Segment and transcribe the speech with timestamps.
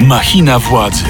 [0.00, 1.04] Machina władzy.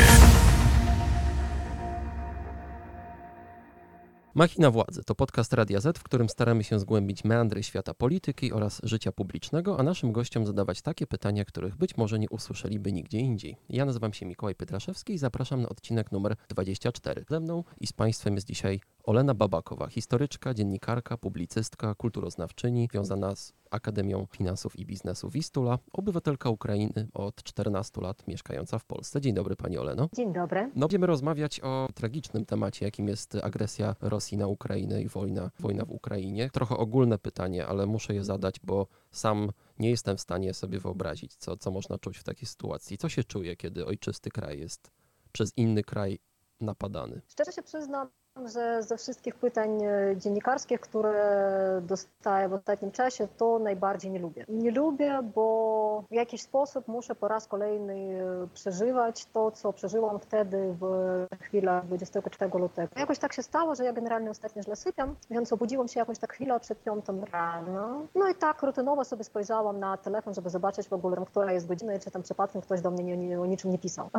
[4.37, 8.81] Machina Władzy to podcast Radia Z, w którym staramy się zgłębić meandry świata polityki oraz
[8.85, 13.57] życia publicznego, a naszym gościom zadawać takie pytania, których być może nie usłyszeliby nigdzie indziej.
[13.69, 17.25] Ja nazywam się Mikołaj Pietraszewski i zapraszam na odcinek numer 24.
[17.31, 23.53] Ze mną i z Państwem jest dzisiaj Olena Babakowa, historyczka, dziennikarka, publicystka, kulturoznawczyni, związana z
[23.71, 29.21] Akademią Finansów i Biznesu Wistula, obywatelka Ukrainy od 14 lat mieszkająca w Polsce.
[29.21, 30.09] Dzień dobry Pani Oleno.
[30.13, 30.71] Dzień dobry.
[30.75, 35.85] No, będziemy rozmawiać o tragicznym temacie, jakim jest agresja Rosji na Ukrainę i wojna, wojna
[35.85, 36.51] w Ukrainie.
[36.51, 41.37] Trochę ogólne pytanie, ale muszę je zadać, bo sam nie jestem w stanie sobie wyobrazić,
[41.37, 42.99] co, co można czuć w takiej sytuacji.
[42.99, 44.91] Co się czuje, kiedy ojczysty kraj jest
[45.33, 46.19] przez inny kraj
[46.61, 47.23] napadany?
[47.29, 48.09] Szczerze się przyznam,
[48.45, 54.45] że ze wszystkich pytań e, dziennikarskich, które dostaję w ostatnim czasie, to najbardziej nie lubię.
[54.49, 60.19] Nie lubię, bo w jakiś sposób muszę po raz kolejny e, przeżywać to, co przeżyłam
[60.21, 62.89] wtedy w chwilach 24 lutego.
[62.97, 66.33] Jakoś tak się stało, że ja generalnie ostatnio źle sypiam, więc obudziłam się jakoś tak
[66.33, 68.03] chwilę przed piątą rano.
[68.15, 71.95] No i tak rutynowo sobie spojrzałam na telefon, żeby zobaczyć w ogóle, która jest godzina
[71.95, 74.11] i czy tam przypadkiem ktoś do mnie nie, nie, o niczym nie pisał.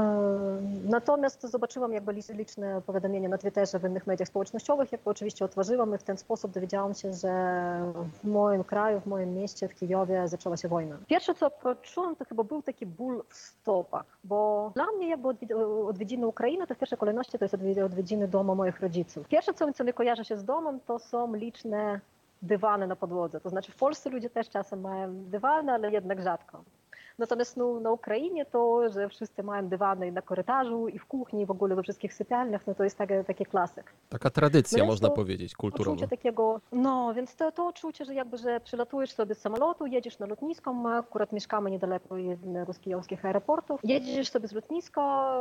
[0.83, 5.97] Natomiast zobaczyłam jakby liczne powiadomienia na Twitterze, w innych mediach społecznościowych, jak oczywiście otworzyłam i
[5.97, 7.31] w ten sposób dowiedziałam się, że
[8.23, 10.97] w moim kraju, w moim mieście, w Kijowie zaczęła się wojna.
[11.07, 15.27] Pierwsze co poczułam, to chyba był taki ból w stopach, bo dla mnie jakby
[15.87, 19.27] odwiedziny Ukrainy to w pierwszej kolejności to jest odwiedziny domu moich rodziców.
[19.27, 21.99] Pierwsze co, co mi kojarzy się z domem, to są liczne
[22.41, 23.41] dywany na podłodze.
[23.41, 26.63] To znaczy w Polsce ludzie też czasem mają dywany, ale jednak rzadko.
[27.17, 31.45] Natomiast no, na Ukrainie to, że wszyscy mają dywany na korytarzu i w kuchni, i
[31.45, 33.93] w ogóle we wszystkich sypialniach, no to jest taki, taki klasyk.
[34.09, 35.91] Taka tradycja, no można powiedzieć, kulturowa.
[35.91, 40.19] Uczucie takiego, no więc to, to uczucie, że jakby, że przylatujesz sobie z samolotu, jedziesz
[40.19, 45.37] na lotnisko, my akurat mieszkamy niedaleko jednego z kijowskich aeroportów, jedziesz sobie z lotniska,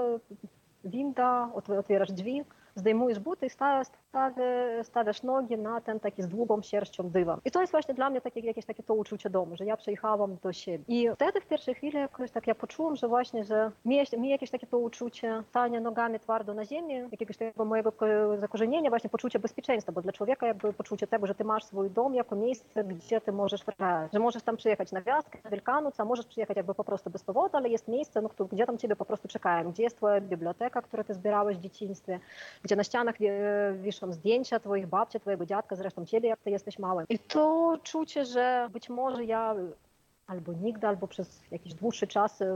[0.84, 2.44] winda, otwierasz drzwi,
[2.76, 3.50] zdejmujesz buty i
[4.82, 7.40] stawiasz, nogi na ten taki z długą sierścią dywan.
[7.44, 10.36] I to jest właśnie dla mnie takie, jakieś takie to uczucie domu, że ja przyjechałam
[10.42, 10.84] do siebie.
[10.88, 14.50] I wtedy w pierwszej chwili jakoś tak ja poczułam, że właśnie, że mi, mi jakieś
[14.50, 17.92] takie to uczucie stania nogami twardo na ziemi, jakiegoś takiego mojego
[18.38, 22.14] zakorzenienia, właśnie poczucie bezpieczeństwa, bo dla człowieka jakby poczucie tego, że ty masz swój dom
[22.14, 26.04] jako miejsce, gdzie ty możesz wracać, że możesz tam przyjechać na gwiazdkę, na Wielkanoc, a
[26.04, 29.04] możesz przyjechać jakby po prostu bez powodu, ale jest miejsce, no, gdzie tam ciebie po
[29.04, 32.20] prostu czekają, gdzie jest twoja biblioteka, którą ty zbierałeś w dzieciństwie,
[32.66, 33.14] gdzie na ścianach
[33.74, 37.06] wiszą zdjęcia twoich babci, twojego dziadka, zresztą ciebie, jak ty jesteś małym.
[37.08, 39.54] I to czucie, że być może ja
[40.26, 42.46] albo nigdy, albo przez jakiś dłuższy czas e,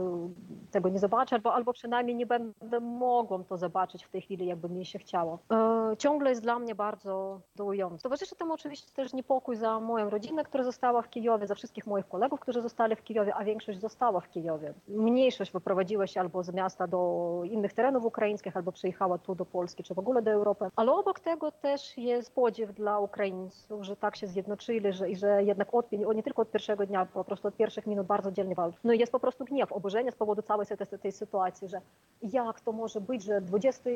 [0.71, 4.69] tego nie zobaczę, albo, albo przynajmniej nie będę mogła to zobaczyć w tej chwili, jakby
[4.69, 5.39] mi się chciało.
[5.51, 8.03] E, ciągle jest dla mnie bardzo dołujące.
[8.03, 12.07] Towarzyszy temu oczywiście też niepokój za moją rodzinę, która została w Kijowie, za wszystkich moich
[12.07, 14.73] kolegów, którzy zostali w Kijowie, a większość została w Kijowie.
[14.87, 19.83] Mniejszość wyprowadziła się albo z miasta do innych terenów ukraińskich, albo przyjechała tu do Polski,
[19.83, 20.65] czy w ogóle do Europy.
[20.75, 25.43] Ale obok tego też jest podziw dla Ukraińców, że tak się zjednoczyli, że, i że
[25.43, 28.77] jednak od, nie tylko od pierwszego dnia, po prostu od pierwszych minut bardzo dzielnie walczą.
[28.83, 31.81] No jest po prostu gniew, oburzenie z powodu całej tej, tej sytuacji, że
[32.21, 33.87] jak to może być, że XXI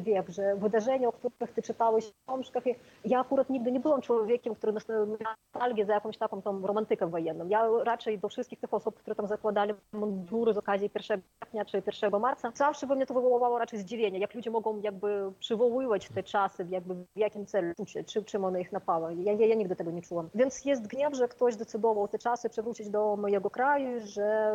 [0.00, 2.64] wiek, że wydarzenia, o których ty czytałeś w książkach,
[3.04, 7.48] ja akurat nigdy nie byłam człowiekiem, który nostalgię za jakąś taką tą romantykę wojenną.
[7.48, 11.82] Ja raczej do wszystkich tych osób, które tam zakładali mundury z okazji 1 kwietnia czy
[12.02, 16.22] 1 marca, zawsze by mnie to wywoływało raczej zdziwienie, jak ludzie mogą jakby przywoływać te
[16.22, 17.74] czasy, jakby w jakim celu,
[18.06, 19.14] czy, czym one ich napały.
[19.14, 20.28] Ja, ja, ja nigdy tego nie czułam.
[20.34, 24.52] Więc jest gniew, że ktoś zdecydował te czasy przywrócić do mojego kraju, że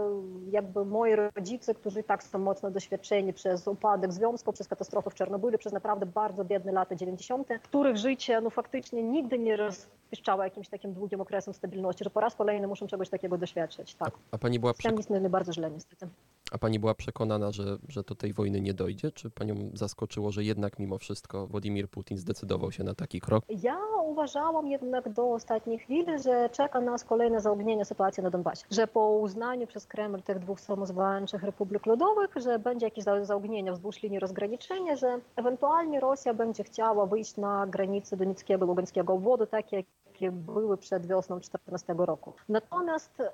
[0.51, 5.57] jakby moi rodzice, którzy tak są mocno doświadczeni przez upadek związku, przez katastrofę w Czarnobylu,
[5.57, 10.94] przez naprawdę bardzo biedne lata 90., których życie no faktycznie nigdy nie rozpieszczało jakimś takim
[10.94, 13.95] długim okresem stabilności, że po raz kolejny muszą czegoś takiego doświadczyć.
[13.95, 14.13] Tak.
[14.31, 16.07] A, a pani była przek- bardzo źle niestety.
[16.51, 19.11] A pani była przekonana, że, że do tej wojny nie dojdzie?
[19.11, 23.44] Czy panią zaskoczyło, że jednak mimo wszystko Władimir Putin zdecydował się na taki krok?
[23.50, 28.66] Ja uważałam jednak do ostatniej chwili, że czeka nas kolejne zaognienie sytuacji na Donbasie.
[28.72, 34.03] Że po uznaniu przez Kreml tych dwóch samozwańczych republik ludowych, że będzie jakieś zaognienie wzdłuż
[34.03, 39.85] linii rozgraniczenia, że ewentualnie Rosja będzie chciała wyjść na granicę Donieckiego, Lugańskiego obwodu, tak jak
[40.16, 42.34] jakie były przed wiosną 2014 roku.
[42.50, 43.32] Natomiast e,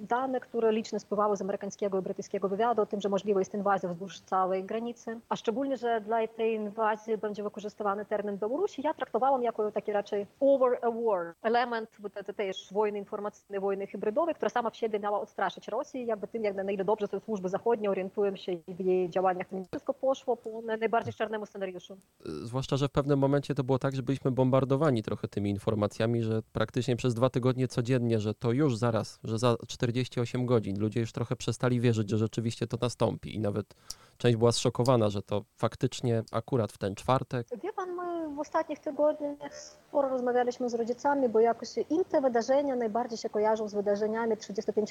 [0.00, 3.88] dane, które licznie spływały z amerykańskiego i brytyjskiego wywiadu o tym, że możliwa jest inwazja
[3.88, 9.42] wzdłuż całej granicy, a szczególnie, że dla tej inwazji będzie wykorzystywany termin Białorusi, ja traktowałam
[9.42, 11.90] jako taki raczej over a war, element
[12.36, 16.56] też wojny informacyjnej, wojny hybrydowej, która sama w siebie miała odstraszyć Rosję, jakby tym, jak
[16.56, 21.14] na ile dobrze te służby zachodnie orientują się w jej działaniach, wszystko poszło po najbardziej
[21.14, 21.96] czarnemu scenariuszu.
[22.24, 26.22] Zwłaszcza, że w pewnym momencie to było tak, że byliśmy bombardowani trochę tymi informacjami, newsami,
[26.22, 31.00] że praktycznie przez dwa tygodnie codziennie, że to już zaraz, że za 48 godzin ludzie
[31.00, 33.74] już trochę przestali wierzyć, że rzeczywiście to nastąpi i nawet
[34.20, 37.46] część była zszokowana, że to faktycznie akurat w ten czwartek.
[37.62, 42.76] Wie pan, my w ostatnich tygodniach sporo rozmawialiśmy z rodzicami, bo jakoś im te wydarzenia
[42.76, 44.90] najbardziej się kojarzą z wydarzeniami 35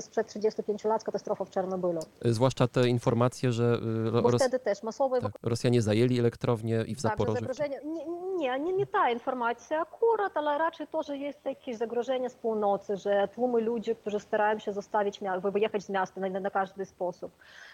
[0.00, 2.00] sprzed 35 lat katastrofa w Czarnobylu.
[2.24, 3.80] Zwłaszcza te informacje, że
[4.18, 5.20] y, bo wtedy też masowe...
[5.20, 7.40] Tak, Rosjanie zajęli elektrownię i w tak, Zaporożu.
[7.40, 7.80] Zagrożenie...
[7.84, 8.06] Nie,
[8.36, 12.96] nie, nie, nie ta informacja akurat, ale raczej to, że jest jakieś zagrożenie z północy,
[12.96, 15.20] że tłumy ludzi, którzy starają się zostawić,
[15.52, 17.32] wyjechać z miasta na, na każdy sposób.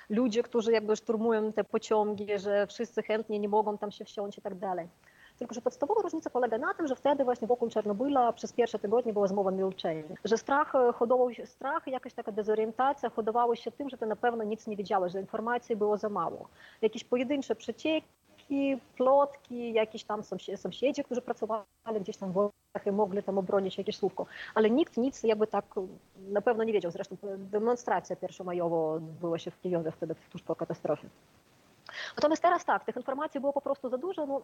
[0.08, 4.42] Ludzie, którzy jakby szturmują te pociągi, że wszyscy chętnie nie mogą tam się wsiąść i
[4.42, 4.88] tak dalej.
[5.38, 9.12] Tylko, że podstawowa różnica polega na tym, że wtedy właśnie wokół Czarnobyla przez pierwsze tygodnie
[9.12, 10.02] była zmowa milczenia.
[10.24, 14.44] Że strach hodował się, strach, jakaś taka dezorientacja hodowała się tym, że ty na pewno
[14.44, 16.48] nic nie wiedziałeś, że informacji było za mało.
[16.82, 18.08] Jakieś pojedyncze przecieki,
[18.96, 20.22] plotki, jakieś tam
[20.56, 21.64] sąsiedzi, którzy pracowali
[22.00, 24.26] gdzieś tam w Włochach i mogli tam obronić jakieś słówko.
[24.54, 25.64] Ale nikt nic jakby tak
[26.18, 26.90] na pewno nie wiedział.
[26.90, 31.08] Zresztą demonstracja pierwszomajowa odbyła się w Kijowie wtedy tuż po katastrofie.
[32.16, 34.26] Natomiast teraz tak, tych informacji było po prostu za dużo.
[34.26, 34.42] No,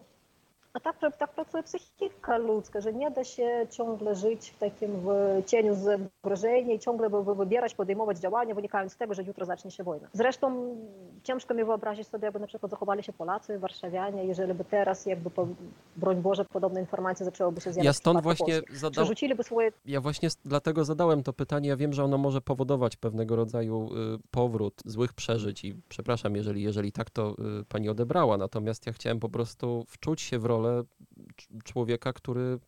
[0.75, 5.43] a tak, tak pracuje psychika ludzka, że nie da się ciągle żyć w takim w
[5.47, 10.09] cieniu zagrożenia i ciągle wybierać, podejmować działania, wynikając z tego, że jutro zacznie się wojna.
[10.13, 10.77] Zresztą
[11.23, 15.31] ciężko mi wyobrazić sobie, jakby na przykład zachowali się Polacy, Warszawianie, jeżeli by teraz jakby,
[15.31, 15.47] po,
[15.97, 19.07] broń Boże, podobne informacje zaczęłyby się zjawiać Ja stąd właśnie zadał...
[19.43, 19.73] swoje...
[19.85, 21.69] Ja właśnie dlatego zadałem to pytanie.
[21.69, 26.63] Ja wiem, że ono może powodować pewnego rodzaju y, powrót złych przeżyć i przepraszam, jeżeli,
[26.63, 28.37] jeżeli tak to y, pani odebrała.
[28.37, 30.83] Natomiast ja chciałem po prostu wczuć się w rolę rolę
[31.65, 32.59] człowieka, który,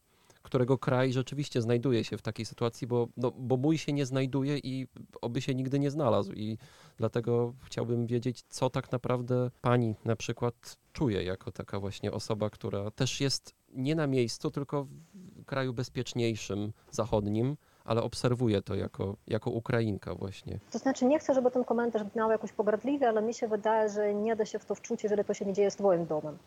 [0.43, 4.59] którego kraj rzeczywiście znajduje się w takiej sytuacji, bo, no, bo mój się nie znajduje
[4.59, 4.87] i
[5.23, 6.33] oby się nigdy nie znalazł.
[6.33, 6.59] I
[6.97, 12.91] dlatego chciałbym wiedzieć, co tak naprawdę pani na przykład czuje jako taka właśnie osoba, która
[12.91, 19.51] też jest nie na miejscu, tylko w kraju bezpieczniejszym, zachodnim, ale obserwuję to jako, jako
[19.51, 20.61] Ukrainka właśnie.
[20.71, 24.15] To znaczy nie chcę, żeby ten komentarz brzmiał jakoś pogardliwie, ale mi się wydaje, że
[24.15, 26.39] nie da się w to wczuć, jeżeli to się nie dzieje z twoim domem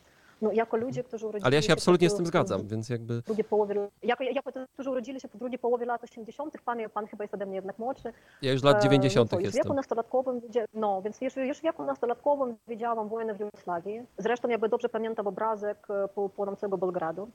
[0.42, 3.22] no, jako ludzie, którzy urodzili Ale ja się absolutnie z tym zgadzam, więc jakby...
[3.22, 7.08] Drugie połowie, jako, jako te, którzy urodzili się po drugiej połowie lat 80., pan, pan
[7.08, 8.14] chyba jest ode mnie jednak młodszy.
[8.42, 9.34] Ja już lat 90.
[9.34, 9.62] E, no, jestem.
[9.62, 10.42] w wieku nastolatkowym,
[10.74, 14.02] no, więc już, już w wieku nastolatkowym widziałam wojnę w Jugosławii.
[14.18, 17.30] Zresztą jakby dobrze pamiętam obrazek e, po, płonącego Belgradu.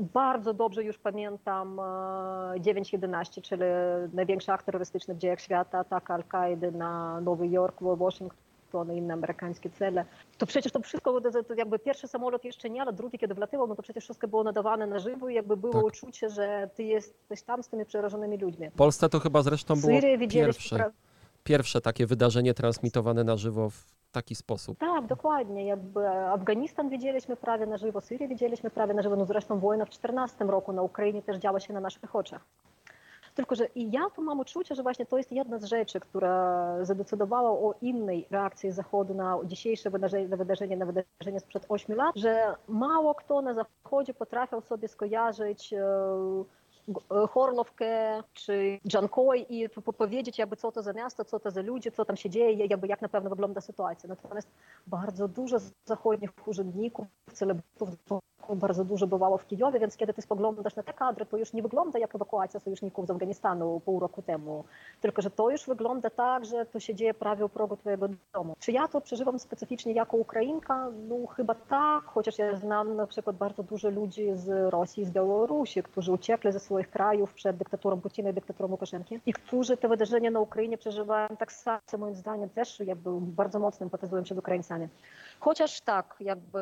[0.00, 3.62] Bardzo dobrze już pamiętam 9-11, e, czyli
[4.12, 9.70] największy akt terrorystyczny w dziejach świata, atak Al-Kaidy na Nowy Jork, Washington to inne amerykańskie
[9.70, 10.04] cele.
[10.38, 13.74] To przecież to wszystko, to jakby pierwszy samolot jeszcze nie, ale drugi kiedy wlatywał, no
[13.74, 15.84] to przecież wszystko było nadawane na żywo i jakby było tak.
[15.84, 18.70] uczucie, że ty jesteś tam z tymi przerażonymi ludźmi.
[18.70, 20.92] W Polsce to chyba zresztą było pierwsze,
[21.44, 24.78] pierwsze takie wydarzenie transmitowane na żywo w taki sposób.
[24.78, 25.66] Tak, dokładnie.
[25.66, 29.90] Jakby Afganistan widzieliśmy prawie na żywo, Syrię widzieliśmy prawie na żywo, no zresztą wojna w
[29.90, 32.44] 14 roku na Ukrainie też działa się na naszych oczach.
[33.36, 36.76] Tylko, że i ja tu mam uczucie, że właśnie to jest jedna z rzeczy, która
[36.84, 42.56] zadecydowała o innej reakcji Zachodu na dzisiejsze wydarzenie, wydarzenie, na wydarzenie sprzed 8 lat, że
[42.68, 45.86] mało kto na Zachodzie potrafił sobie skojarzyć e,
[47.30, 49.68] Chorlowkę czy Jankoj i
[49.98, 52.86] powiedzieć, jakby co to za miasto, co to za ludzie, co tam się dzieje, jakby
[52.86, 54.08] jak na pewno wygląda sytuacja.
[54.08, 54.48] Natomiast
[54.86, 57.90] bardzo dużo zachodnich urzędników, celebrytów
[58.54, 61.62] bardzo dużo bywało w Kijowie, więc kiedy ty spoglądasz na te kadry, to już nie
[61.62, 64.64] wygląda jak ewakuacja sojuszników z Afganistanu pół roku temu,
[65.00, 68.56] tylko że to już wygląda tak, że to się dzieje prawie u progu twojego domu.
[68.58, 70.88] Czy ja to przeżywam specyficznie jako Ukrainka?
[71.08, 75.82] No chyba tak, chociaż ja znam na przykład bardzo dużo ludzi z Rosji, z Białorusi,
[75.82, 80.30] którzy uciekli ze swoich krajów przed dyktaturą Putina i dyktaturą Łukaszenki i którzy te wydarzenia
[80.30, 84.88] na Ukrainie przeżywają tak samo, moim zdaniem też jakby bardzo mocno empatyzują się z Ukraińcami.
[85.40, 86.58] Chociaż tak, jakby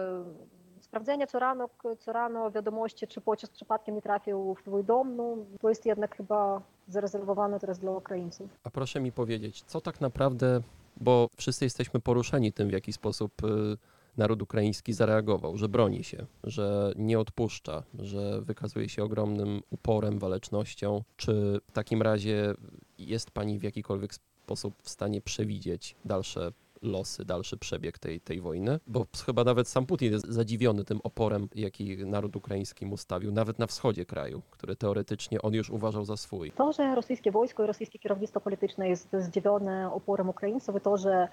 [0.94, 5.36] sprawdzenie co rano, co rano wiadomości, czy pocisk przypadkiem nie trafił w twój dom, no,
[5.60, 8.50] to jest jednak chyba zarezerwowane teraz dla Ukraińców.
[8.64, 10.60] A proszę mi powiedzieć, co tak naprawdę,
[10.96, 13.76] bo wszyscy jesteśmy poruszeni tym, w jaki sposób y,
[14.16, 21.02] naród ukraiński zareagował, że broni się, że nie odpuszcza, że wykazuje się ogromnym uporem, walecznością.
[21.16, 22.54] Czy w takim razie
[22.98, 26.52] jest Pani w jakikolwiek sposób w stanie przewidzieć dalsze
[26.84, 31.48] losy, dalszy przebieg tej, tej wojny, bo chyba nawet sam Putin jest zadziwiony tym oporem,
[31.54, 36.16] jaki naród ukraiński mu stawił, nawet na wschodzie kraju, który teoretycznie on już uważał za
[36.16, 36.52] swój.
[36.52, 41.28] To, że rosyjskie wojsko i rosyjskie kierownictwo polityczne jest zdziwione oporem Ukraińców i to, że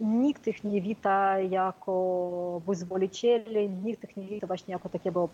[0.00, 5.28] nikt ich nie wita jako wyzwolicieli, nikt ich nie wita właśnie jako takiego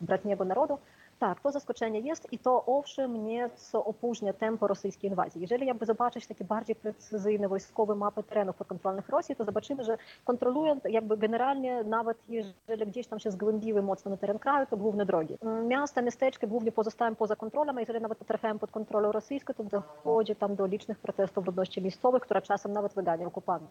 [0.00, 0.78] bratniego narodu,
[1.18, 5.40] Tak, to zaskoczenie jest i to owszem nieco opóźnia tempo rosyjskiej inwazji.
[5.40, 10.80] Jeżeli jakby zobaczyć takie bardziej precyzyjne wojskowe mapy terenów podkontrolnych Rosji, to zobaczymy, że kontrolują
[10.88, 15.38] jakby generalnie nawet jeżeli gdzieś tam się zgłębiły mocno na teren kraju, to główne drogi.
[15.68, 20.36] Miasta, miasteczka głównie pozostają poza kontrolą, a jeżeli nawet trafiają pod kontrolę rosyjską, to dochodzi
[20.36, 23.68] tam do licznych protestów ludności miejscowych, która czasem nawet wygania okupantów.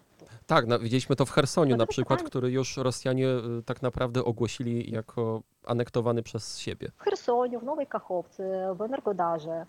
[0.48, 2.30] Tak, no, widzieliśmy to w Chersoniu no na przykład, pytanie.
[2.30, 6.92] który już Rosjanie y, tak naprawdę ogłosili jako anektowany przez siebie.
[6.98, 9.66] W Chersoniu, w Nowej Kachowce, w Energodarze,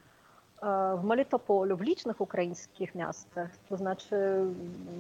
[0.98, 3.56] w Melitopolu, w licznych ukraińskich miastach.
[3.68, 4.16] To znaczy,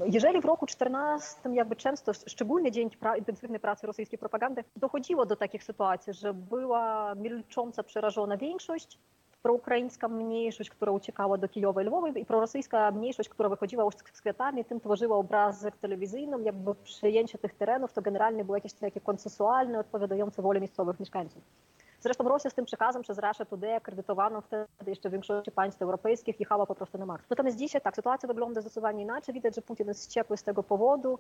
[0.06, 5.36] jeżeli w roku 14 jakby często, szczególnie dzięki pra intensywnej pracy rosyjskiej propagandy, dochodziło do
[5.36, 8.98] takich sytuacji, że była milcząca, przerażona większość,
[9.42, 14.64] proukraińska mniejszość, która uciekała do Kijowa i Lwowa i prorosyjska mniejszość, która wychodziła z kwiatami,
[14.64, 20.42] tym tworzyła obrazek telewizyjny, jakby przejęcie tych terenów to generalnie było jakieś takie konsensualne, odpowiadające
[20.42, 21.42] woli miejscowych mieszkańców.
[22.00, 26.40] Zresztą Rosja z tym przekazem przez Russia Today akredytowaną wtedy jeszcze w większości państw europejskich
[26.40, 27.30] jechała po prostu na maks.
[27.30, 29.34] Natomiast dzisiaj tak, sytuacja wygląda zdecydowanie inaczej.
[29.34, 31.18] Widać, że Putin jest wściekły z tego powodu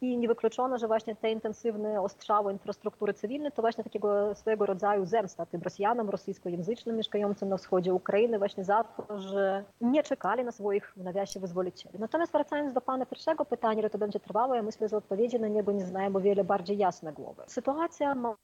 [0.00, 5.46] i niewykluczone, że właśnie te intensywne ostrzały infrastruktury cywilnej to właśnie takiego swojego rodzaju zemsta
[5.46, 10.92] tym Rosjanom rosyjskojęzycznym mieszkającym na wschodzie Ukrainy właśnie za to, że nie czekali na swoich
[10.96, 11.98] w nawiasie wyzwolicieli.
[11.98, 15.48] Natomiast wracając do pana pierwszego pytania, ile to będzie trwało, ja myślę, że odpowiedzi na
[15.48, 17.42] niego nie znają o wiele bardziej jasne głowy.
[17.46, 18.36] Sytuacja ma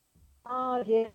[0.45, 1.11] ma wiele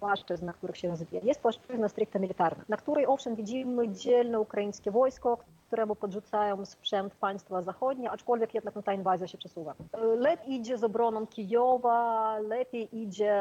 [0.00, 1.22] płaszczyzn, na których się rozwija.
[1.24, 5.38] Jest płaszczyzna stricte militarna, na której owszem widzimy dzielne ukraińskie wojsko,
[5.74, 9.74] któremu podrzucają sprzęt państwa zachodnie, aczkolwiek jednak no, ta inwazja się przesuwa.
[10.18, 13.34] Lepiej idzie z obroną Kijowa, lepiej idzie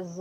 [0.00, 0.20] z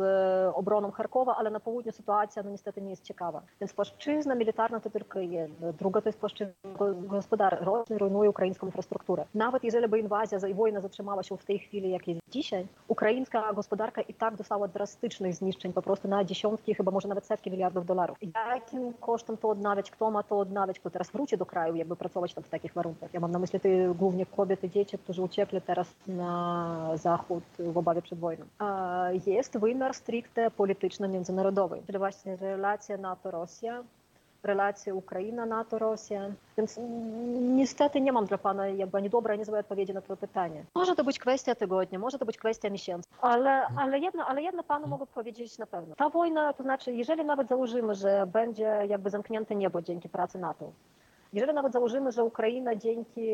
[0.55, 3.41] obroną Charkowa, ale na południu sytuacja no niestety nie jest ciekawa.
[3.59, 5.71] Więc płaszczyzna militarna to tylko jedna.
[5.71, 6.53] Druga to jest płaszczyzna
[6.95, 7.65] gospodarcza.
[7.65, 9.25] Rosja rujnuje ukraińską infrastrukturę.
[9.35, 13.53] Nawet jeżeli by inwazja i wojna zatrzymała się w tej chwili, jak jest dzisiaj, ukraińska
[13.53, 17.85] gospodarka i tak dostała drastycznych zniszczeń, po prostu na dziesiątki, chyba może nawet setki miliardów
[17.85, 18.17] dolarów.
[18.51, 19.91] Jakim kosztem to odnawiać?
[19.91, 20.79] Kto ma to odnawiać?
[20.79, 23.13] Kto teraz wróci do kraju, jakby pracować tam w takich warunkach?
[23.13, 28.01] Ja mam na myśli ty, głównie kobiety, dzieci, którzy uciekli teraz na zachód w obawie
[28.01, 28.45] przed wojną.
[29.25, 33.83] Jest wymiar stricte polityczno-międzynarodowy, czyli właśnie relacja NATO-Rosja,
[34.43, 36.21] relacje Ukraina, NATO, Rosja.
[36.57, 36.79] Więc
[37.39, 40.63] niestety nie mam dla Pana jakby ani dobrej, ani złej odpowiedzi na to pytanie.
[40.75, 44.63] Może to być kwestia tygodnia, może to być kwestia miesięcy, ale, ale, jedno, ale jedno
[44.63, 45.95] Panu mogę powiedzieć na pewno.
[45.95, 50.71] Ta wojna, to znaczy, jeżeli nawet założymy, że będzie jakby zamknięte niebo dzięki pracy NATO,
[51.33, 53.29] jeżeli nawet założymy, że Ukraina dzięki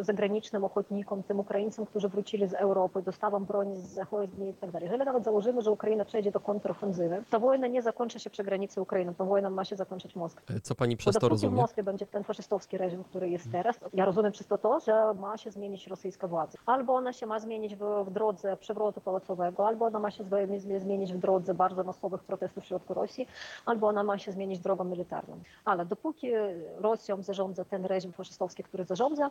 [0.00, 4.86] zagranicznym ochotnikom, tym Ukraińcom, którzy wrócili z Europy, dostawom broni z zachodniej i tak dalej,
[4.86, 8.80] jeżeli nawet założymy, że Ukraina przejdzie do kontrofensywy, ta wojna nie zakończy się przy granicy
[8.80, 10.54] Ukrainy, ta wojna ma się zakończyć w Moskwie.
[10.54, 11.52] E, co pani przez to rozumie?
[11.52, 13.76] w Moskwie będzie ten faszystowski reżim, który jest teraz.
[13.94, 16.58] Ja rozumiem przez to to, że ma się zmienić rosyjska władza.
[16.66, 20.24] Albo ona się ma zmienić w, w drodze przewrotu pałacowego, albo ona ma się
[20.78, 23.28] zmienić w drodze bardzo masowych protestów w środku Rosji,
[23.66, 25.38] albo ona ma się zmienić drogą militarną.
[25.64, 26.32] Ale dopóki
[26.78, 29.30] Rosją zarządza ten reżim faszystowski, który zarządza,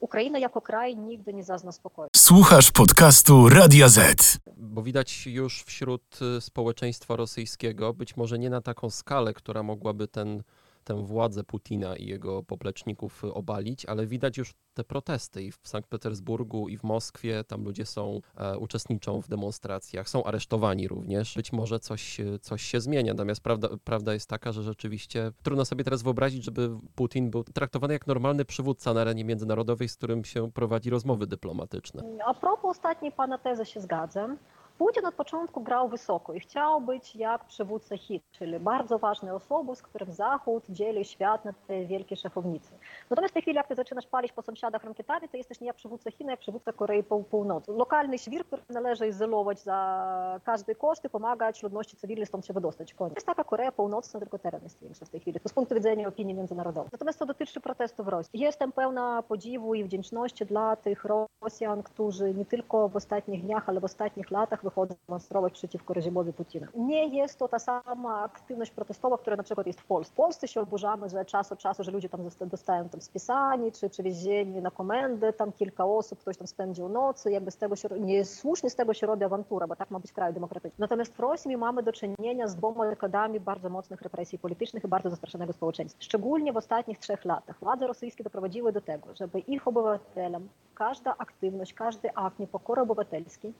[0.00, 2.08] Ukraina jako kraj nigdy nie zazna spokoju.
[2.16, 4.38] Słuchasz podcastu Radia Z.
[4.56, 10.08] Bo widać już wśród y, społeczeństwa rosyjskiego, być może nie na taką skalę, która mogłaby
[10.08, 10.42] ten
[10.84, 15.88] tę władzę Putina i jego popleczników obalić, ale widać już te protesty i w Sankt
[15.88, 17.44] Petersburgu, i w Moskwie.
[17.44, 21.34] Tam ludzie są, e, uczestniczą w demonstracjach, są aresztowani również.
[21.34, 23.12] Być może coś, coś się zmienia.
[23.12, 27.92] Natomiast prawda, prawda jest taka, że rzeczywiście trudno sobie teraz wyobrazić, żeby Putin był traktowany
[27.92, 32.02] jak normalny przywódca na arenie międzynarodowej, z którym się prowadzi rozmowy dyplomatyczne.
[32.26, 34.38] A propos ostatniej pana tezy się zgadzam.
[34.80, 39.74] Putin od początku grał wysoko i chciał być jak przywódca hit, czyli bardzo ważnej osobą,
[39.74, 42.74] z którym Zachód dzieli świat na te wielkie szachownice.
[43.10, 45.76] Natomiast w tej chwili, jak ty zaczynasz palić po sąsiadach rakietami, to jesteś nie jak
[45.76, 47.76] przywódca Chin, jak przywódca Korei Północnej.
[47.76, 52.94] Lokalny świr, który należy izolować za każdy koszt i pomagać ludności cywilnej stąd się wydostać.
[52.94, 53.14] Koniec.
[53.14, 55.40] Jest taka Korea Północna, tylko teren jest większy w tej chwili.
[55.40, 56.90] To z punktu widzenia opinii międzynarodowej.
[56.92, 58.40] Natomiast co dotyczy protestów w Rosji.
[58.40, 61.04] Jestem pełna podziwu i wdzięczności dla tych
[61.42, 66.32] Rosjan, którzy nie tylko w ostatnich dniach, ale w ostatnich latach wychodzą demonstrować przeciwko reżimowi
[66.32, 66.66] Putina.
[66.74, 70.12] Nie jest to ta sama aktywność protestowa, która na przykład jest w Polsce.
[70.12, 73.88] W Polsce się oburzamy, że czas od czasu, że ludzie tam dostają tam spisani, czy
[73.88, 78.70] przywiezieni na komendę, tam kilka osób, ktoś tam spędził nocy, jakby z tego się, niesłusznie
[78.70, 80.76] z tego się robi awantura, bo tak ma być kraj demokratyczny.
[80.78, 85.10] Natomiast w Rosji mamy do czynienia z dwoma dekadami bardzo mocnych represji politycznych i bardzo
[85.10, 86.02] zastraszonego społeczeństwa.
[86.02, 91.74] Szczególnie w ostatnich trzech latach władze rosyjskie doprowadziły do tego, żeby ich obywatelom każda aktywność,
[91.74, 93.54] każdy akt niepokory obywatelskiej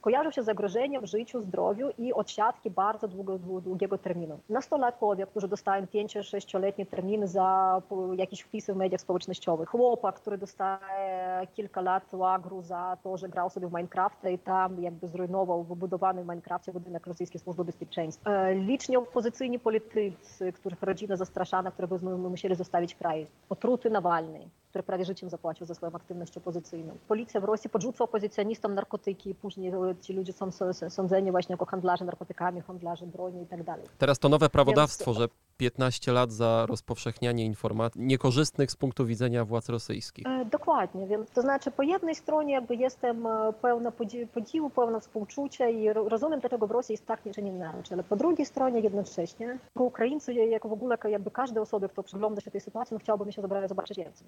[0.00, 4.38] kojarzy się zagrożeniem życiu, zdrowiu i odsiadki bardzo długo, długiego terminu.
[4.48, 7.82] Nastolatkowie, którzy dostają 5-6-letnie terminy za
[8.16, 13.50] jakieś wpisy w mediach społecznościowych, chłopak, który dostaje kilka lat łagru za to, że grał
[13.50, 18.50] sobie w Minecrafta i tam jakby zrujnował wybudowany w Minecrafcie budynek rosyjskiej służby bezpieczeństwa.
[18.50, 23.26] Liczni opozycyjni politycy, których rodzina zastraszana, które by musieli zostawić kraj.
[23.48, 26.96] Otruty Nawalny, który prawie życiem zapłacił za swoją aktywność opozycyjną.
[27.08, 30.50] Policja w Rosji podrzuca opozycjonistom narkotyki, później ci ludzie są
[30.90, 33.86] sądzeni właśnie jako handlarze narkotykami, handlarze broni i tak dalej.
[33.98, 35.18] Teraz to nowe prawodawstwo, Więc...
[35.18, 35.28] że
[35.58, 40.24] 15 lat za rozpowszechnianie informacji niekorzystnych z punktu widzenia władz rosyjskich.
[40.50, 43.26] Dokładnie, więc to znaczy po jednej stronie jakby jestem
[43.62, 43.92] pełna
[44.34, 48.16] podziwu, pełna współczucia i rozumiem, dlaczego w Rosji jest tak, czy nie inaczej, ale po
[48.16, 52.60] drugiej stronie jednocześnie jako Ukraińcy, jako w ogóle jakby każdej osoby, kto przygląda się tej
[52.60, 54.26] sytuacji, no chciałbym się zobaczyć więcej.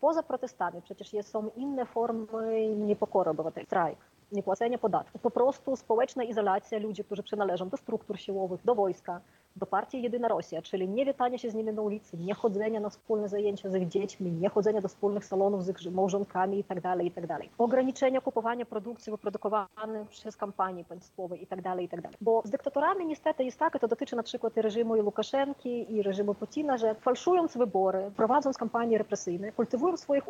[0.00, 3.98] Poza protestami przecież są inne formy niepokory obywatelskiej, strajk,
[4.32, 9.20] niepłacenia podatków, po prostu społeczna izolacja ludzi, którzy przynależą do struktur siłowych, do wojska,
[9.56, 12.90] do partii Jedyna Rosja, czyli nie witanie się z nimi na ulicy, nie chodzenia na
[12.90, 17.02] wspólne zajęcia z ich dziećmi, nie chodzenia do wspólnych salonów z ich małżonkami itd., tak
[17.04, 17.26] itd.
[17.28, 22.08] Tak Ograniczenia kupowania produkcji wyprodukowanej przez kampanie państwowe itd., tak itd.
[22.20, 26.02] Bo z dyktatorami niestety jest tak, to dotyczy na przykład i reżimu i Łukaszenki, i
[26.02, 30.28] reżimu Putina, że falszując wybory, prowadząc kampanie represyjne, kultywują w swoich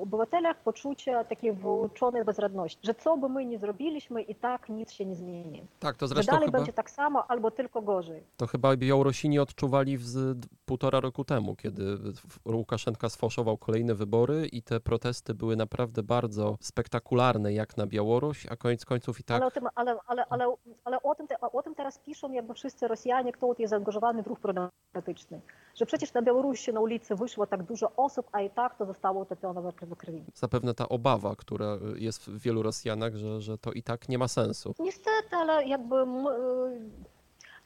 [0.00, 5.06] obywatelach poczucie takiej włączonej bezradności, że co by my nie zrobiliśmy i tak nic się
[5.06, 5.62] nie zmieni.
[5.80, 6.58] Tak, to zresztą że dalej chyba...
[6.58, 8.22] będzie tak samo albo tylko gorzej.
[8.36, 11.82] To chyba Białorusini odczuwali z półtora roku temu, kiedy
[12.44, 18.56] Łukaszenka sfałszował kolejne wybory i te protesty były naprawdę bardzo spektakularne jak na Białoruś, a
[18.56, 19.36] koniec końców i tak...
[19.36, 22.54] Ale o tym, ale, ale, ale, ale o, tym te, o tym teraz piszą jakby
[22.54, 25.40] wszyscy Rosjanie, kto jest zaangażowany w ruch prodemokratyczny.
[25.74, 29.22] Że przecież na Białorusi na ulicy wyszło tak dużo osób, a i tak to zostało
[29.22, 30.24] utopione w krwi.
[30.34, 34.28] Zapewne ta obawa, która jest w wielu Rosjanach, że, że to i tak nie ma
[34.28, 34.74] sensu.
[34.78, 35.96] Niestety, ale jakby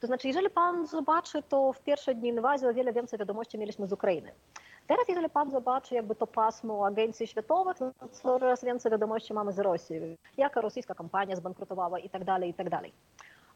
[0.03, 3.87] to znaczy, jeżeli pan zobaczy, to w pierwsze dni inwazji o wiele więcej wiadomości mieliśmy
[3.87, 4.33] z Ukrainy.
[4.87, 9.59] Teraz, jeżeli pan zobaczy jakby to pasmo agencji światowych, to coraz więcej wiadomości mamy z
[9.59, 10.17] Rosji.
[10.37, 12.93] Jaka rosyjska kampania zbankrutowała i tak dalej, i tak dalej.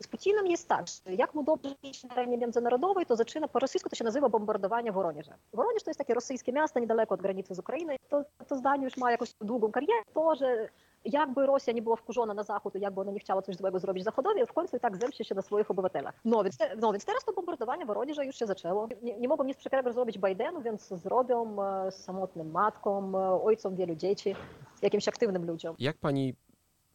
[0.03, 1.75] Z Putinem jest tak, że jak mu dobrze
[2.09, 5.35] na arenie międzynarodowej, to zaczyna, po rosyjsku to się nazywa bombardowanie Woronieża.
[5.53, 7.95] Woronież to jest takie rosyjskie miasto niedaleko od granicy z Ukrainą.
[8.09, 10.03] To, to zdanie już ma jakąś długą karierę.
[10.15, 10.69] To, że
[11.13, 14.47] jakby Rosja nie była wkurzona na Zachód, jakby ona nie chciała coś złego zrobić Zachodowi,
[14.47, 16.15] w końcu i tak zemści się na swoich obywatelach.
[16.25, 18.89] No więc, no więc teraz to bombardowanie Woronieża już się zaczęło.
[19.03, 23.95] Nie, nie mogą nic przekrego zrobić Bidenu, więc zrobią e, samotnym matkom, e, ojcom wielu
[23.95, 24.35] dzieci,
[24.83, 25.77] jakimś aktywnym ludziom.
[25.79, 26.35] Jak pani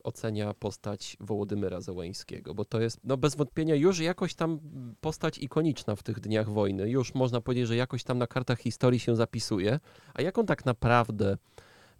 [0.04, 4.60] ocenia postać Wołodymyra Zełeńskiego, bo to jest no bez wątpienia już jakoś tam
[5.02, 6.90] postać ikoniczna w tych dniach wojny.
[6.90, 9.80] Już można powiedzieć, że jakoś tam na kartach historii się zapisuje.
[10.14, 11.38] A jak on tak naprawdę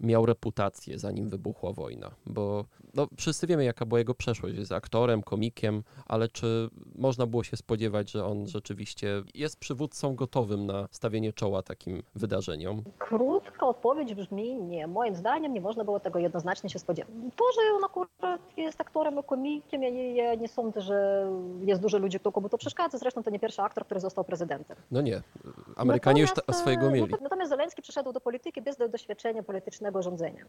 [0.02, 4.58] miał reputację, zanim wybuchła wojna, bo no, wszyscy wiemy, jaka była jego przeszłość.
[4.58, 10.66] Jest aktorem, komikiem, ale czy można było się spodziewać, że on rzeczywiście jest przywódcą gotowym
[10.66, 12.84] na stawienie czoła takim wydarzeniom?
[12.98, 14.88] Krótka odpowiedź brzmi nie.
[14.88, 17.14] Moim zdaniem nie można było tego jednoznacznie się spodziewać.
[17.36, 21.28] To, że on akurat jest aktorem i komikiem, ja nie, ja nie sądzę, że
[21.62, 22.98] jest dużo ludzi, komu to przeszkadza.
[22.98, 24.78] Zresztą to nie pierwszy aktor, który został prezydentem.
[24.92, 25.22] No nie.
[25.76, 27.14] Amerykanie natomiast, już swojego mieli.
[27.22, 30.46] Natomiast Zeleński przyszedł do polityki bez doświadczenia politycznego rządzenia.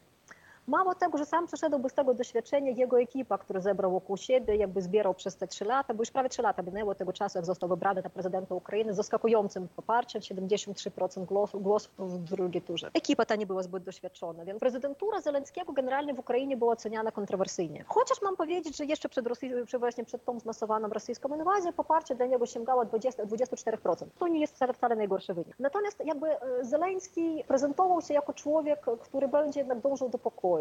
[0.67, 4.83] Mało tego, że sam przeszedł z tego doświadczenia, jego ekipa, który zebrał wokół siebie, jakby
[4.83, 7.69] zbierał przez te trzy lata, bo już prawie trzy lata minęło tego czasu, jak został
[7.69, 11.27] wybrany na prezydenta Ukrainy, z zaskakującym poparciem, 73%
[11.61, 12.91] głosów, w drugiej turze.
[12.95, 17.85] Ekipa ta nie była zbyt doświadczona, więc prezydentura Zelenskiego generalnie w Ukrainie była oceniana kontrowersyjnie.
[17.89, 22.27] Chociaż mam powiedzieć, że jeszcze przed, Rosji, właśnie przed tą zmasowaną rosyjską inwazją poparcie dla
[22.27, 24.07] niego sięgało 20, 24%.
[24.19, 25.57] To nie jest wcale, wcale najgorszy wynik.
[25.59, 30.52] Natomiast jakby e, Zeleński prezentował się jako człowiek, który będzie jednak dążył do pokoju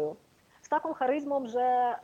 [0.62, 1.94] z taką charyzmą, że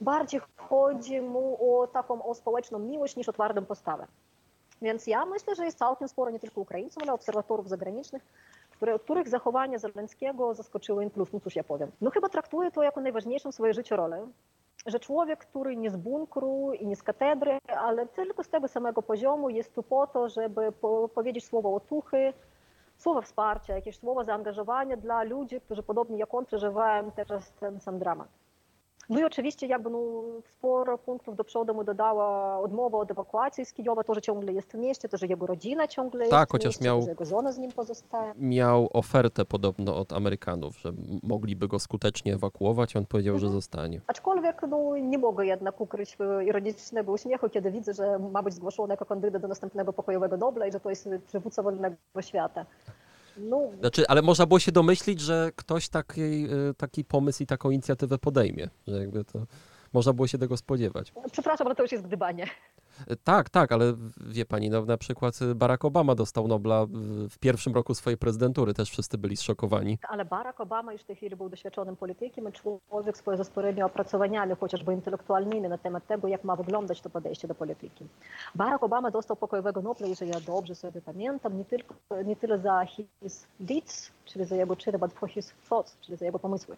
[0.00, 4.06] bardziej chodzi mu o taką o społeczną miłość niż o twardą postawę.
[4.82, 8.22] Więc ja myślę, że jest całkiem sporo nie tylko Ukraińców, ale obserwatorów zagranicznych,
[8.70, 11.32] które, których zachowanie Zeleńskiego zaskoczyło in plus.
[11.32, 11.90] No cóż ja powiem.
[12.00, 14.26] No chyba traktuję to jako najważniejszą w swojej życiu rolę,
[14.86, 19.02] że człowiek, który nie z bunkru i nie z katedry, ale tylko z tego samego
[19.02, 22.32] poziomu jest tu po to, żeby po, powiedzieć słowo otuchy,
[22.98, 27.98] słowa wsparcia, jakieś słowa zaangażowania dla ludzi, którzy podobnie jak on przeżywają teraz ten sam
[27.98, 28.28] dramat.
[29.08, 33.72] No i oczywiście jakby no, sporo punktów do przodu mu dodała odmowa od ewakuacji z
[33.72, 36.66] Kijowa, to, że ciągle jest w mieście, to, że jego rodzina ciągle tak, jest chociaż
[36.66, 38.32] mieście, miał, że jego żona z nim pozostaje.
[38.36, 43.50] Miał ofertę podobno od Amerykanów, że mogliby go skutecznie ewakuować, on powiedział, mhm.
[43.50, 44.00] że zostanie.
[44.06, 49.04] Aczkolwiek no, nie mogę jednak ukryć ironicznego uśmiechu, kiedy widzę, że ma być zgłoszony jako
[49.04, 52.66] kandydat do następnego pokojowego Nobla i że to jest przywódca wolnego świata.
[53.36, 53.70] No.
[53.80, 58.18] Znaczy, ale można było się domyślić, że ktoś taki, y, taki pomysł i taką inicjatywę
[58.18, 59.46] podejmie, że jakby to
[59.92, 61.12] można było się tego spodziewać.
[61.32, 62.46] Przepraszam, ale to już jest gdybanie.
[63.24, 63.94] Tak, tak, ale
[64.26, 66.86] wie pani, no na przykład Barack Obama dostał Nobla
[67.30, 69.98] w pierwszym roku swojej prezydentury, też wszyscy byli zszokowani.
[70.08, 73.82] Ale Barack Obama już w tej chwili był doświadczonym politykiem i człowiek z ze sporymi
[73.82, 78.06] opracowaniami, chociażby intelektualnymi na temat tego, jak ma wyglądać to podejście do polityki.
[78.54, 82.86] Barack Obama dostał pokojowego Nobla, jeżeli ja dobrze sobie pamiętam, nie, tylko, nie tyle za
[82.86, 86.76] his deeds, czyli za jego czyny, but for his thoughts, czyli za jego pomysły.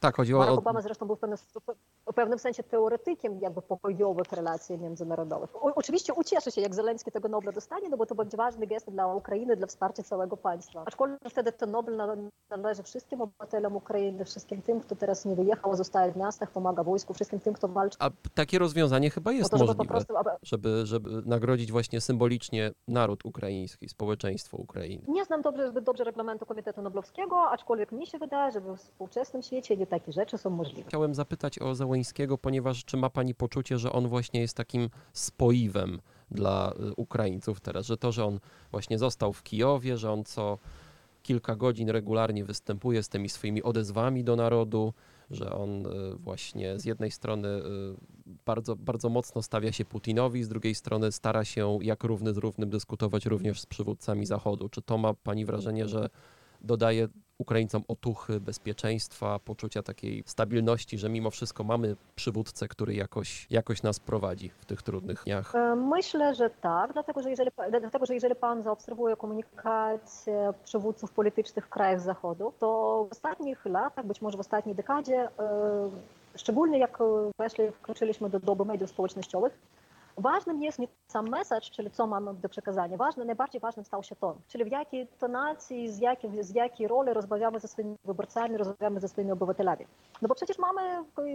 [0.00, 0.60] Tak, chodziło Barack o...
[0.60, 1.38] Obama zresztą był w pewnym,
[2.06, 5.56] w pewnym sensie teoretykiem jakby pokojowych relacji międzynarodowych.
[5.56, 8.90] O, oczywiście ucieszy się, jak Zeleński tego Nobla dostanie, no bo to będzie ważny gest
[8.90, 10.82] dla Ukrainy, dla wsparcia całego państwa.
[10.86, 11.96] Aczkolwiek wtedy ten Nobel
[12.50, 17.14] należy wszystkim obywatelom Ukrainy, wszystkim tym, kto teraz nie wyjechał, zostaje w miastach, pomaga wojsku,
[17.14, 17.96] wszystkim tym, kto walczy.
[18.00, 23.24] A takie rozwiązanie chyba jest to, żeby możliwe, prostu, żeby, żeby nagrodzić właśnie symbolicznie naród
[23.24, 25.04] ukraiński, społeczeństwo Ukrainy.
[25.08, 29.76] Nie znam dobrze, dobrze reglamentu Komitetu Noblowskiego, aczkolwiek mi się wydaje, że we współczesnym świecie
[29.76, 30.88] nie takie rzeczy są możliwe.
[30.88, 36.00] Chciałem zapytać o Zełeńskiego, ponieważ czy ma Pani poczucie, że on właśnie jest takim spoiwem
[36.30, 40.58] dla y, Ukraińców teraz, że to, że on właśnie został w Kijowie, że on co
[41.22, 44.92] kilka godzin regularnie występuje z tymi swoimi odezwami do narodu,
[45.30, 47.62] że on y, właśnie z jednej strony y,
[48.46, 52.70] bardzo, bardzo mocno stawia się Putinowi, z drugiej strony stara się jak równy z równym
[52.70, 54.68] dyskutować również z przywódcami Zachodu.
[54.68, 56.08] Czy to ma Pani wrażenie, że
[56.60, 63.82] dodaje Ukraińcom otuchy, bezpieczeństwa, poczucia takiej stabilności, że mimo wszystko mamy przywódcę, który jakoś, jakoś
[63.82, 65.52] nas prowadzi w tych trudnych dniach?
[65.76, 71.68] Myślę, że tak, dlatego że jeżeli, dlatego, że jeżeli pan zaobserwuje komunikację przywódców politycznych w
[71.68, 72.66] krajach Zachodu, to
[73.08, 75.28] w ostatnich latach, być może w ostatniej dekadzie,
[76.36, 76.98] szczególnie jak
[77.38, 79.58] weszli, wkroczyliśmy do doby mediów społecznościowych,
[80.18, 82.96] Ważnym jest nie sam message, czyli co mamy do przekazania.
[82.96, 84.36] Ważne, najbardziej ważnym stał się ton.
[84.48, 89.08] Czyli w jakiej tonacji, z jakiej, z jakiej roli rozmawiamy ze swoimi wyborcami, rozmawiamy ze
[89.08, 89.86] swoimi obywatelami.
[90.22, 90.80] No bo przecież mamy,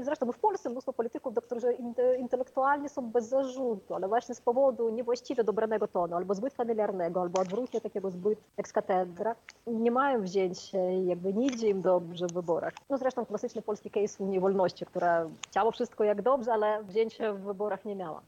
[0.01, 1.77] zresztą w Polsce mnóstwo polityków, którzy
[2.19, 7.41] intelektualnie są bez zarzutu, ale właśnie z powodu niewłaściwie dobranego tonu, albo zbyt familiarnego, albo
[7.41, 9.35] odwrócenia takiego zbyt ex cathedra,
[9.67, 10.71] nie mają wzięć
[11.05, 12.73] jakby nie idzie im dobrze w wyborach.
[12.89, 17.39] No zresztą klasyczny polski case Unii Wolności, która chciała wszystko jak dobrze, ale wzięcia w
[17.39, 18.21] wyborach nie miała.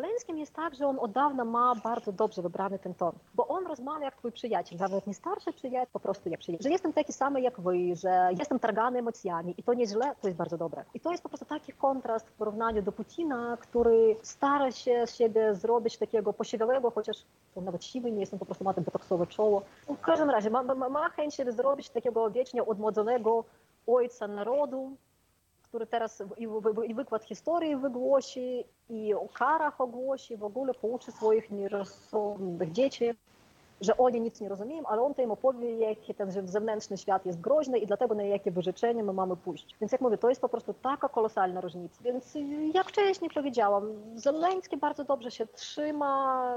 [0.00, 3.66] Zeleńskim jest tak, że on od dawna ma bardzo dobrze wybrany ten ton, bo on
[3.66, 6.62] rozmawia jak twój przyjaciel, nawet nie starszy przyjaciel, po prostu jak przyjaciel.
[6.62, 10.28] Że jestem taki sam jak wy, że jestem targany emocjami i to nie źle, to
[10.28, 10.84] jest bardzo dobre.
[10.94, 15.14] I to jest po prostu taki kontrast w porównaniu do Putina, który stara się z
[15.14, 17.16] siebie zrobić takiego posiwiałego, chociaż
[17.56, 19.62] on nawet siwy nie jestem, po prostu ma te botoksowe czoło.
[19.88, 23.44] W każdym razie ma, ma, ma chęć zrobić takiego wiecznie odmłodzonego
[23.86, 24.96] ojca narodu,
[25.70, 26.48] który teraz i,
[26.86, 33.10] i wykład historii wygłosi, i o karach ogłosi, w ogóle pouczy swoich nierozsądnych dzieci,
[33.80, 37.40] że oni nic nie rozumieją, ale on to im opowie, jaki ten zewnętrzny świat jest
[37.40, 39.76] groźny i dlatego na jakie wyrzeczenia my mamy pójść.
[39.80, 42.02] Więc jak mówię, to jest po prostu taka kolosalna różnica.
[42.04, 42.34] Więc
[42.74, 46.54] jak wcześniej powiedziałam, Zeleński bardzo dobrze się trzyma.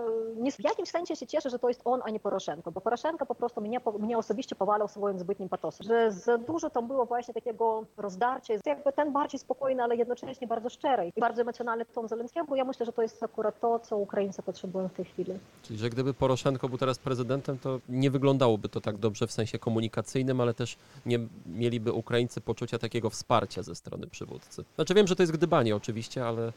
[0.60, 3.36] W jakimś sensie się cieszę, że to jest on, a nie Poroszenko, bo Poroszenko po
[3.36, 5.88] prostu mnie, mnie osobiście powalał swoim zbytnim patosem.
[5.88, 10.70] Że za dużo tam było właśnie takiego rozdarcia, jakby ten bardziej spokojny, ale jednocześnie bardzo
[10.70, 12.56] szczery i bardzo emocjonalny ton Zeleńskiego.
[12.56, 15.40] Ja myślę, że to jest akurat to, co Ukraińcy potrzebują w tej chwili.
[15.64, 19.32] Czyli, że gdyby Poroszenko był teraz prezydentem, prezydentem, to nie wyglądałoby to tak dobrze w
[19.32, 24.64] sensie komunikacyjnym, ale też nie mieliby Ukraińcy poczucia takiego wsparcia ze strony przywódcy.
[24.76, 26.54] Znaczy wiem, że to jest gdybanie oczywiście, ale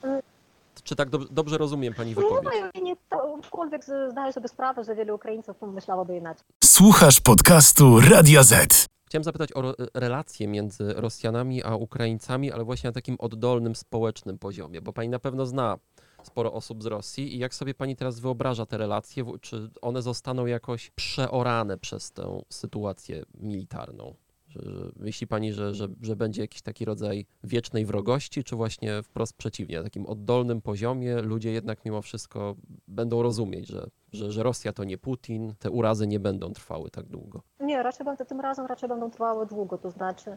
[0.84, 2.52] czy tak do, dobrze rozumiem pani wypowiedź?
[2.74, 2.96] Nie, nie,
[3.38, 6.44] aczkolwiek zdaję sobie sprawę, że wielu Ukraińców pomyślałoby inaczej.
[6.64, 8.86] Słuchasz podcastu Radia Z.
[9.06, 14.80] Chciałem zapytać o relacje między Rosjanami a Ukraińcami, ale właśnie na takim oddolnym, społecznym poziomie,
[14.80, 15.78] bo pani na pewno zna
[16.26, 20.46] sporo osób z Rosji i jak sobie pani teraz wyobraża te relacje, czy one zostaną
[20.46, 24.14] jakoś przeorane przez tę sytuację militarną?
[24.48, 29.02] Że, że myśli pani, że, że, że będzie jakiś taki rodzaj wiecznej wrogości, czy właśnie
[29.02, 32.56] wprost przeciwnie, na takim oddolnym poziomie ludzie jednak mimo wszystko
[32.88, 37.06] będą rozumieć, że, że, że Rosja to nie Putin, te urazy nie będą trwały tak
[37.06, 37.42] długo?
[37.60, 40.36] Nie, raczej będą, tym razem raczej będą trwały długo, to znaczy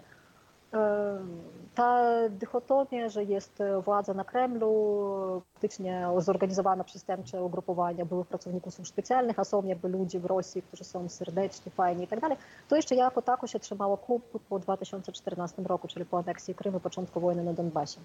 [1.76, 9.40] ta dychotomia, że jest władza na Kremlu, faktycznie zorganizowane przestępcze ugrupowania byłych pracowników służb specjalnych,
[9.40, 12.96] a są jakby ludzie w Rosji, którzy są serdeczni, fajni i tak dalej, to jeszcze
[12.96, 17.54] jako tako się trzymało klub po 2014 roku, czyli po aneksji Krymu, początku wojny na
[17.54, 18.00] Donbasie.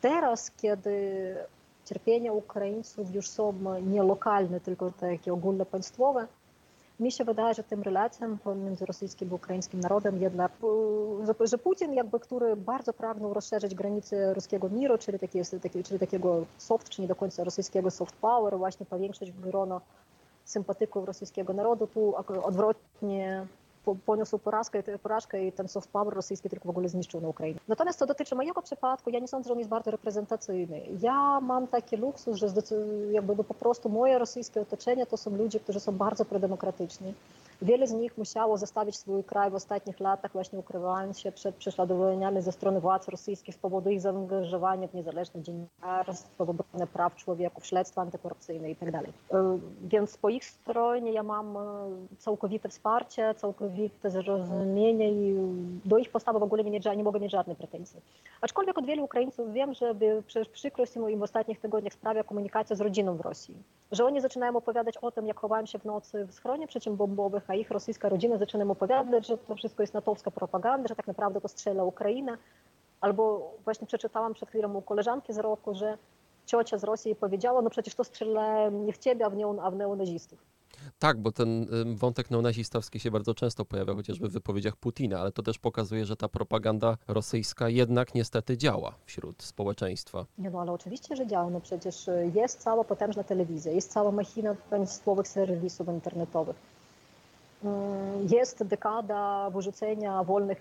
[0.00, 1.36] Teraz, kiedy
[1.84, 3.54] cierpienia Ukraińców już są
[3.86, 6.26] nie lokalne, tylko takie ogólnopaństwowe,
[7.00, 10.52] mi się wydaje, że tym relacjom pomiędzy rosyjskim i ukraińskim narodem jednak,
[11.26, 16.00] że, że Putin jakby, który bardzo pragnął rozszerzyć granice ruskiego miru, czyli, taki, taki, czyli
[16.00, 19.80] takiego soft, czy nie do końca rosyjskiego soft power, właśnie powiększyć grono
[20.44, 23.46] sympatyków rosyjskiego narodu, tu odwrotnie
[24.06, 27.60] poniósł porażkę, porażkę i ten soft power rosyjski tylko w ogóle zniszczył na Ukrainie.
[27.68, 30.80] Natomiast co dotyczy mojego przypadku, ja nie sądzę, że on jest bardzo reprezentacyjny.
[31.00, 32.46] Ja mam taki luksus, że
[33.10, 37.14] jakby no po prostu moje rosyjskie otoczenie to są ludzie, którzy są bardzo prodemokratyczni.
[37.62, 42.42] Wiele z nich musiało zostawić swój kraj w ostatnich latach, właśnie ukrywając się przed prześladowaniami
[42.42, 47.60] ze strony władz rosyjskich z powodu ich zaangażowania w niezależne dziennikarstwo, w obronę praw człowieka,
[47.60, 48.92] w śledztwa antykorupcyjne itd.
[48.92, 49.38] Tak
[49.82, 51.58] więc po ich stronie ja mam
[52.18, 55.36] całkowite wsparcie, całkowite zrozumienie i
[55.84, 58.00] do ich postawy w ogóle nie, nie mogę mieć żadnych pretensji.
[58.40, 59.94] Aczkolwiek od wielu Ukraińców wiem, że
[60.52, 63.54] przykrość im w ostatnich tygodniach sprawia komunikacja z rodziną w Rosji.
[63.92, 67.54] Że oni zaczynają opowiadać o tym, jak chowałem się w nocy w schronie przeciwbombowych, a
[67.54, 71.48] ich rosyjska rodzina zaczyna opowiadać, że to wszystko jest natowska propaganda, że tak naprawdę to
[71.48, 72.38] strzela Ukraina.
[73.00, 75.98] Albo właśnie przeczytałam przed chwilą u koleżanki z roku, że
[76.46, 79.70] ciocia z Rosji powiedziała, no przecież to strzela nie w ciebie, a w, neo, a
[79.70, 80.38] w neonazistów.
[80.98, 85.42] Tak, bo ten wątek neonazistowski się bardzo często pojawia, chociażby w wypowiedziach Putina, ale to
[85.42, 90.26] też pokazuje, że ta propaganda rosyjska jednak niestety działa wśród społeczeństwa.
[90.38, 91.50] Nie no, ale oczywiście, że działa.
[91.50, 96.56] No przecież jest cała potężna telewizja, jest cała machina państwowych serwisów internetowych.
[97.64, 100.60] Mm, jest dekada wyrzucenia wolnych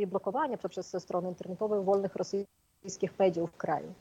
[0.00, 3.92] i blokowania przez strony internetowe wolnych rosyjskich mediów w kraju.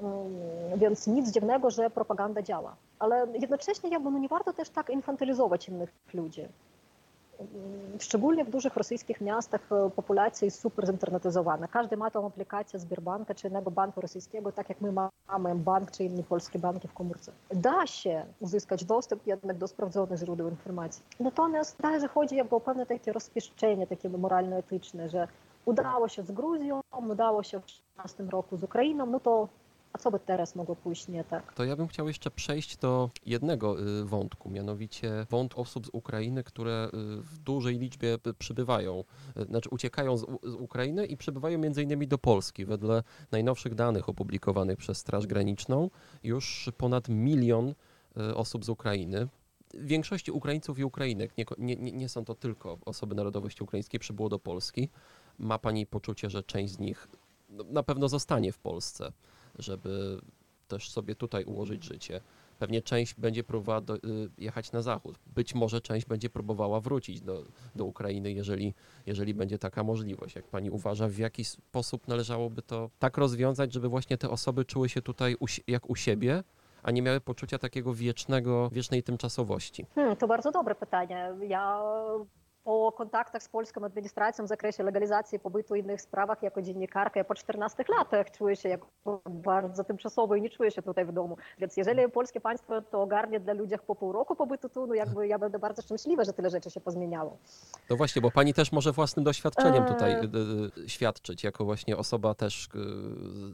[0.00, 2.76] Mm, więc nic dziwnego, że propaganda działa.
[2.98, 6.48] Ale jednocześnie jakby no nie warto też tak infantylizować innych ludzi.
[7.40, 7.98] Mm,
[9.20, 11.68] miastach e, populacja jest super zinternetyzowana.
[11.68, 14.92] Każdy ma tą aplikację Sberbanka czy innego banku rosyjskiego, tak jak my
[15.28, 17.32] mamy bank czy inne polskie banki w komórce.
[17.50, 21.02] Da się uzyskać dostęp jednak do sprawdzonych źródeł informacji.
[21.20, 25.28] Natomiast dalej chodzi jakby o pewne takie rozpieszczenie takie moralno-etyczne, że
[25.64, 29.48] udało się z Gruzją, udało się w 2016 roku z Ukrainą, no to
[29.92, 31.54] a co by teraz mogło pójść nie tak?
[31.54, 36.44] To ja bym chciał jeszcze przejść do jednego y, wątku, mianowicie wąt osób z Ukrainy,
[36.44, 39.04] które y, w dużej liczbie przybywają,
[39.36, 40.24] y, znaczy uciekają z,
[40.58, 42.64] Ukrainy i przybywają między innymi do Polski.
[42.64, 45.90] Wedle najnowszych danych opublikowanych przez Straż Graniczną
[46.22, 47.74] już ponad milion
[48.34, 49.28] osób z Ukrainy,
[49.74, 54.38] większości Ukraińców i Ukrainek, nie, nie, nie, są to tylko osoby narodowości ukraińskiej, przybyło do
[54.38, 54.88] Polski.
[55.38, 57.08] Ma Pani poczucie, że część z nich
[57.48, 59.12] no, na pewno zostanie w Polsce?
[59.60, 60.20] Żeby
[60.68, 62.20] też sobie tutaj ułożyć życie.
[62.58, 64.00] Pewnie część będzie próbowała do, y,
[64.38, 65.18] jechać na zachód.
[65.26, 67.44] Być może część będzie próbowała wrócić do,
[67.74, 68.74] do Ukrainy, jeżeli,
[69.06, 70.34] jeżeli będzie taka możliwość.
[70.34, 74.88] Jak pani uważa, w jaki sposób należałoby to tak rozwiązać, żeby właśnie te osoby czuły
[74.88, 76.42] się tutaj u, jak u siebie,
[76.82, 79.86] a nie miały poczucia takiego wiecznego, wiecznej tymczasowości?
[79.94, 81.34] Hmm, to bardzo dobre pytanie.
[81.48, 81.82] Ja
[82.64, 87.20] po kontaktach z polską administracją w zakresie legalizacji pobytu w innych sprawach jako dziennikarka.
[87.20, 88.86] Ja po 14 latach czuję się jako
[89.30, 91.36] bardzo tymczasowo i nie czuję się tutaj w domu.
[91.58, 95.28] Więc jeżeli polskie państwo to ogarnie dla ludzi po pół roku pobytu tu, no jakby
[95.28, 97.36] ja będę bardzo szczęśliwa, że tyle rzeczy się pozmieniało.
[97.90, 100.28] No właśnie, bo pani też może własnym doświadczeniem tutaj e...
[100.88, 102.68] świadczyć, jako właśnie osoba też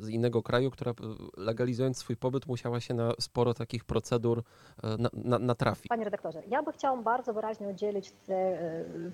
[0.00, 0.92] z innego kraju, która
[1.36, 4.42] legalizując swój pobyt musiała się na sporo takich procedur
[4.98, 5.88] na, na, natrafić.
[5.88, 8.58] Panie redaktorze, ja bym chciała bardzo wyraźnie oddzielić te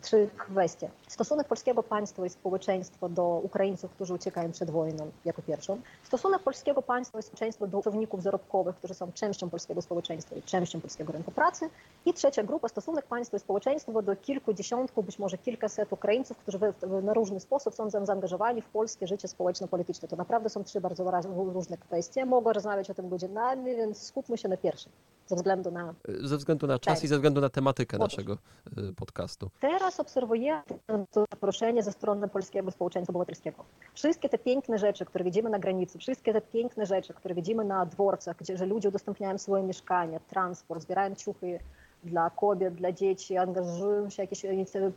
[0.02, 0.90] trzy kwestie.
[1.08, 5.80] Stosunek polskiego państwa i społeczeństwa do Ukraińców, którzy uciekają przed wojną, jako pierwszą.
[6.02, 10.80] Stosunek polskiego państwa i społeczeństwa do pracowników zarobkowych, którzy są częścią polskiego społeczeństwa i częścią
[10.80, 11.70] polskiego rynku pracy.
[12.06, 16.58] I trzecia grupa, stosunek państwa i społeczeństwa do kilkudziesiątku, być może kilkaset Ukraińców, którzy
[17.02, 20.08] na różny sposób są zaangażowani w polskie życie społeczno-polityczne.
[20.08, 22.26] To naprawdę są trzy bardzo różne kwestie.
[22.26, 24.92] Mogę rozmawiać o tym godzinami, więc skupmy się na pierwszym
[25.32, 25.94] ze względu na...
[26.20, 27.04] Ze względu na czas tak.
[27.04, 28.12] i ze względu na tematykę Otóż.
[28.12, 28.38] naszego
[28.78, 29.50] y, podcastu.
[29.60, 30.62] Teraz obserwujemy
[31.10, 33.64] to zaproszenie ze strony polskiego społeczeństwa obywatelskiego.
[33.94, 37.86] Wszystkie te piękne rzeczy, które widzimy na granicy, wszystkie te piękne rzeczy, które widzimy na
[37.86, 41.58] dworcach, gdzie że ludzie udostępniają swoje mieszkania, transport, zbierają ciuchy
[42.02, 44.42] dla kobiet, dla dzieci, angażują się jakieś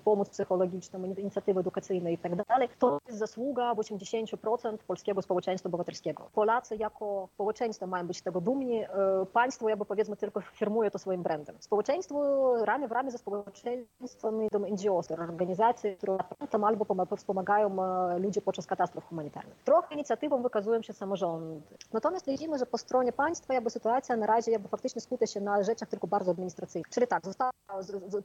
[0.04, 2.70] pomoc psychologiczną, inicjatywy edukacyjne i tak dalej.
[2.80, 6.30] To jest zasługa 80% polskiego społeczeństwa obywatelskiego.
[6.34, 8.84] Polacy jako społeczeństwo mają być tego dumni.
[8.84, 8.88] E,
[9.34, 11.56] państwo jakby powiedzmy tylko firmuje to swoim brandem.
[11.60, 16.18] Społeczeństwo ramię w ramię ze społeczeństwem idą NGOs, organizacje, które
[16.50, 16.86] tam albo
[17.18, 19.64] wspomagają e, ludzi podczas katastrof humanitarnych.
[19.64, 21.62] Trochę inicjatywą wykazują się samorządy.
[21.94, 25.64] Natomiast widzimy, że po stronie państwa jakby sytuacja na razie jakby faktycznie skupia się na
[25.64, 26.90] rzeczach tylko bardzo administracyjnych.
[26.96, 27.52] Czyli tak, została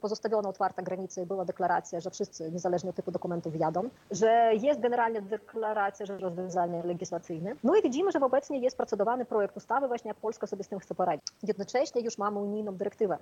[0.01, 4.81] pozostawiona otwarta granica i była deklaracja, że wszyscy, niezależnie od typu dokumentów, jadą, że jest
[4.81, 7.53] generalnie deklaracja, że rozwiązanie legislacyjne.
[7.65, 10.79] No i widzimy, że obecnie jest procedowany projekt ustawy, właśnie jak Polska sobie z tym
[10.79, 11.27] chce poradzić.
[11.43, 13.19] Jednocześnie już mamy unijną dyrektywę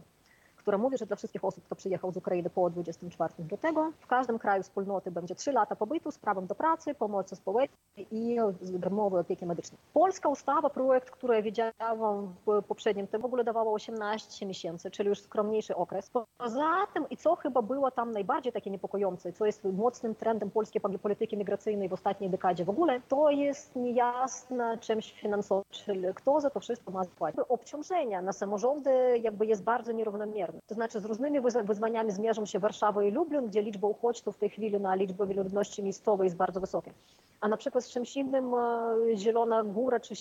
[0.58, 4.38] która mówi, że dla wszystkich osób, kto przyjechał z Ukrainy po 24 lutego, w każdym
[4.38, 9.46] kraju wspólnoty będzie 3 lata pobytu z prawem do pracy, pomocy społecznej i darmowej opieki
[9.46, 9.78] medycznej.
[9.94, 15.20] Polska ustawa, projekt, który widziałam w poprzednim, to w ogóle dawało 18 miesięcy, czyli już
[15.20, 16.10] skromniejszy okres.
[16.38, 20.82] Poza tym, i co chyba było tam najbardziej takie niepokojące, co jest mocnym trendem polskiej
[21.02, 26.50] polityki migracyjnej w ostatniej dekadzie w ogóle, to jest niejasne czymś finansowym, czyli kto za
[26.50, 27.40] to wszystko ma zapłacić.
[27.48, 30.57] Obciążenia na samorządy jakby jest bardzo nierównomierne.
[30.66, 34.50] To znaczy z różnymi wyzwaniami zmierzą się Warszawa i Lublin, gdzie liczba uchodźców w tej
[34.50, 36.90] chwili na liczbę ludności miejscowej jest bardzo wysoka.
[37.40, 38.52] A na przykład z czymś innym
[39.14, 40.14] Zielona Góra czy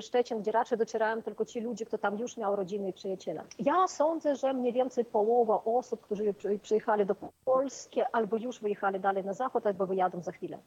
[0.00, 3.44] Szczecin, gdzie raczej docierają tylko ci ludzie, kto tam już miał rodziny i przyjaciela.
[3.58, 9.24] Ja sądzę, że mniej więcej połowa osób, którzy przyjechali do Polski albo już wyjechali dalej
[9.24, 10.58] na zachód, albo wyjadą za chwilę.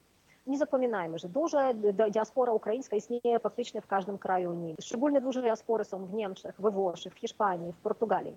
[0.48, 1.74] Nie zapominajmy, że duża
[2.12, 4.76] diaspora ukraińska istnieje faktycznie w każdym kraju Unii.
[4.82, 8.36] Szczególnie duże diaspory są w Niemczech, we Włoszech, w Hiszpanii, w Portugalii.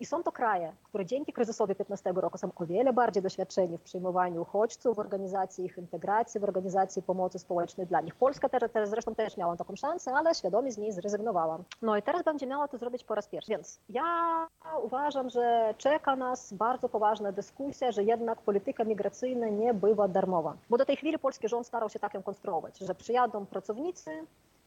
[0.00, 3.82] I są to kraje, które dzięki kryzysowi 15 roku są o wiele bardziej doświadczeni w
[3.82, 8.14] przyjmowaniu uchodźców, w organizacji ich integracji, w organizacji pomocy społecznej dla nich.
[8.14, 11.58] Polska teraz, teraz zresztą też miała taką szansę, ale świadomie z niej zrezygnowała.
[11.82, 13.50] No i teraz będzie miała to zrobić po raz pierwszy.
[13.50, 14.48] Więc ja
[14.82, 20.56] uważam, że czeka nas bardzo poważna dyskusja, że jednak polityka migracyjna nie bywa darmowa.
[20.70, 24.10] Bo do tej chwili polski rząd starał się tak ją konstruować, że przyjadą pracownicy,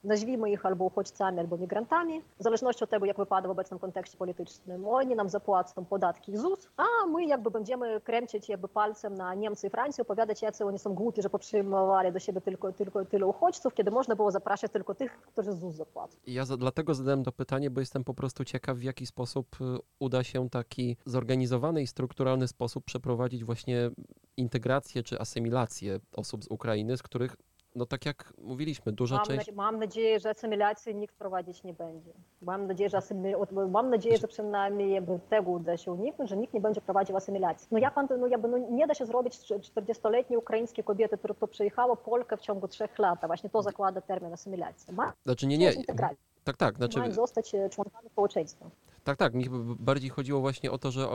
[0.04, 4.18] nazwijmy ich albo uchodźcami, albo migrantami, w zależności od tego, jak wypada w obecnym kontekście
[4.18, 4.88] politycznym.
[4.88, 9.70] Oni nam zapłacą podatki ZUS, a my jakby będziemy kręcić jakby palcem na Niemcy i
[9.70, 13.92] Francję, opowiadać, jacy oni są głupi, że potrzymywali do siebie tylko, tylko tyle uchodźców, kiedy
[13.92, 16.18] można było zapraszać tylko tych, którzy ZUS zapłacą.
[16.28, 19.78] Ja za, dlatego zadałem to pytanie, bo jestem po prostu ciekaw, w jaki sposób y,
[20.00, 23.92] uda się taki zorganizowany i strukturalny sposób przeprowadzić właśnie
[24.38, 27.36] integrację czy asymilację osób z Ukrainy, z których
[27.76, 29.48] no tak jak mówiliśmy, duża mam część...
[29.48, 32.12] Na, mam nadzieję, że asymilacji nikt prowadzić nie będzie.
[32.42, 33.34] Mam nadzieję, że, asymi...
[33.72, 37.68] mam nadzieję, że przynajmniej tego uda się uniknąć, że nikt nie będzie prowadził asymilacji.
[37.72, 41.48] No jak pan, no jakby no nie da się zrobić 40-letniej ukraińskiej kobiety, która to
[41.48, 44.94] przyjechała Polkę w ciągu trzech lat, a właśnie to zakłada termin asymilacji.
[44.94, 45.74] Ma znaczy nie, nie.
[46.44, 46.78] Tak, tak.
[46.78, 47.00] Znaczy...
[47.00, 48.70] Mają zostać e, członkami społeczeństwa.
[49.04, 49.34] Tak, tak.
[49.34, 49.46] Mi
[49.80, 51.10] bardziej chodziło właśnie o to, że e,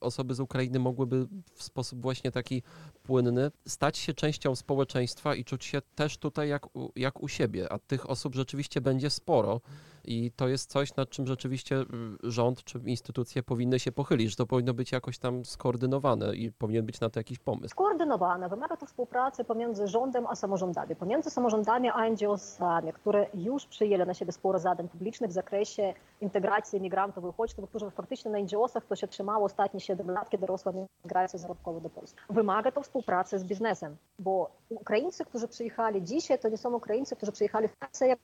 [0.00, 2.62] osoby z Ukrainy mogłyby w sposób właśnie taki
[3.02, 7.72] płynny stać się częścią społeczeństwa i czuć się też tutaj jak u, jak u siebie,
[7.72, 9.60] a tych osób rzeczywiście będzie sporo.
[10.04, 11.84] I to jest coś, nad czym rzeczywiście
[12.22, 16.86] rząd czy instytucje powinny się pochylić, że to powinno być jakoś tam skoordynowane i powinien
[16.86, 17.68] być na to jakiś pomysł.
[17.68, 18.48] Skoordynowane.
[18.48, 20.96] Wymaga to współpracy pomiędzy rządem a samorządami.
[20.96, 26.80] Pomiędzy samorządami a NGO-sami, które już przyjęły na siebie sporo zadań publicznych w zakresie integracji
[26.80, 30.72] migrantów i uchodźców, którzy faktycznie na NGO-sach to się trzymało ostatnie 7 lat, kiedy rosła
[31.04, 32.18] migracja zarobkowa do Polski.
[32.30, 37.32] Wymaga to współpracy z biznesem, bo Ukraińcy, którzy przyjechali dzisiaj, to nie są Ukraińcy, którzy
[37.32, 38.16] przyjechali w Polsce,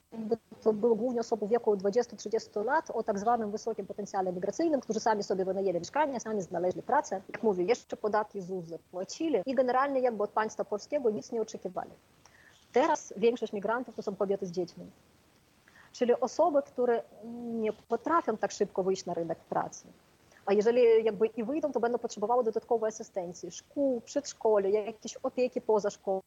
[0.63, 5.01] to były głównie osoby w wieku 20-30 lat o tak zwanym wysokim potencjale migracyjnym, którzy
[5.01, 7.21] sami sobie wynajęli mieszkania, sami znaleźli pracę.
[7.33, 11.91] Jak mówię, jeszcze podatki ZUS zapłacili i generalnie jakby od państwa polskiego nic nie oczekiwali.
[12.73, 14.91] Teraz większość migrantów to są kobiety z dziećmi.
[15.95, 17.03] Czyli osoby, które
[17.45, 19.87] nie potrafią tak szybko wyjść na rynek pracy.
[20.47, 26.23] A jeżeli jakby i wyjdą, to będą potrzebowały dodatkowej asystencji, szkół, przedszkoli, jakiejś opieki pozaszkolnej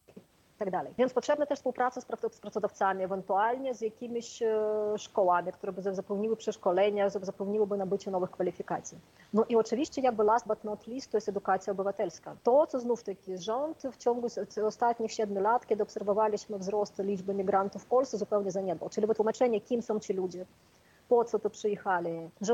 [0.57, 0.93] tak dalej.
[0.97, 2.05] Więc potrzebna też współpraca z
[2.41, 4.57] pracodawcami, ewentualnie z jakimiś e,
[4.97, 8.97] szkołami, które by zapewniły przeszkolenia, zapewniłyby nabycie nowych kwalifikacji.
[9.33, 12.35] No i oczywiście jakby last but not least to jest edukacja obywatelska.
[12.43, 14.27] To, co znów taki rząd w ciągu
[14.65, 18.89] ostatnich siedmiu lat, kiedy obserwowaliśmy wzrost liczby migrantów w Polsce, zupełnie zaniedbał.
[18.89, 20.45] Czyli wytłumaczenie, kim są ci ludzie,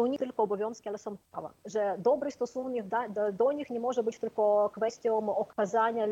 [0.01, 4.03] u nich tylko obowiązki, ale są prawa, że dobry stosunek do, do nich nie może
[4.03, 6.05] być tylko kwestią okazania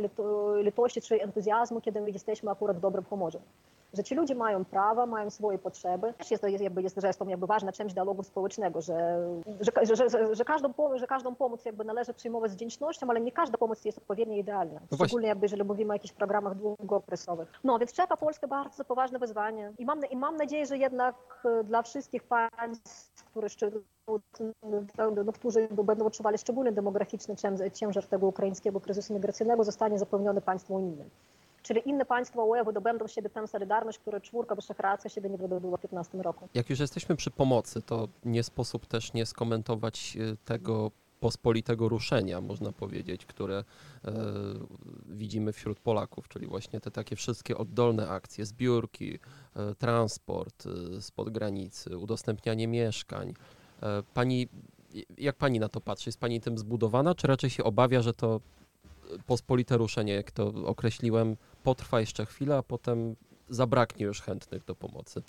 [0.61, 3.39] litości czy entuzjazmu, kiedy my jesteśmy akurat w dobrym humorze
[3.93, 6.13] że ci ludzie mają prawa, mają swoje potrzeby.
[6.13, 9.17] Też jest to jest, jakby jest zresztą jakby ważna część dialogu społecznego, że,
[9.59, 13.31] że, że, że, że, każdą, że każdą pomoc jakby należy przyjmować z wdzięcznością, ale nie
[13.31, 14.79] każda pomoc jest odpowiednio idealna.
[14.91, 17.51] No Szczególnie jakby, jeżeli mówimy o jakichś programach długookresowych.
[17.63, 21.63] No więc czeka Polskę bardzo poważne wyzwanie i mam, i mam nadzieję, że jednak e,
[21.63, 23.47] dla wszystkich państw, które
[25.25, 27.35] no, którzy będą odczuwali szczególny demograficzny
[27.73, 31.09] ciężar tego ukraińskiego kryzysu migracyjnego, zostanie zapewniony państwo unijnym.
[31.71, 35.77] Czyli inne państwa UE wydobędą z siebie tę solidarność, którą czwórka Wyszehradzka siebie nie wydobyła
[35.77, 36.47] w 15 roku.
[36.53, 42.41] Jak już jesteśmy przy pomocy, to nie sposób też nie skomentować y, tego pospolitego ruszenia,
[42.41, 43.63] można powiedzieć, które e,
[45.05, 49.19] widzimy wśród Polaków, czyli właśnie te takie wszystkie oddolne akcje, zbiórki,
[49.55, 50.63] e, transport
[50.97, 53.33] e, spod granicy, udostępnianie mieszkań.
[53.83, 54.47] E, pani,
[55.17, 56.09] jak pani na to patrzy?
[56.09, 58.39] Jest pani tym zbudowana, czy raczej się obawia, że to
[59.25, 63.15] pospolite ruszenie, jak to określiłem, potrwa jeszcze chwilę, a potem
[63.49, 65.21] zabraknie już chętnych do pomocy.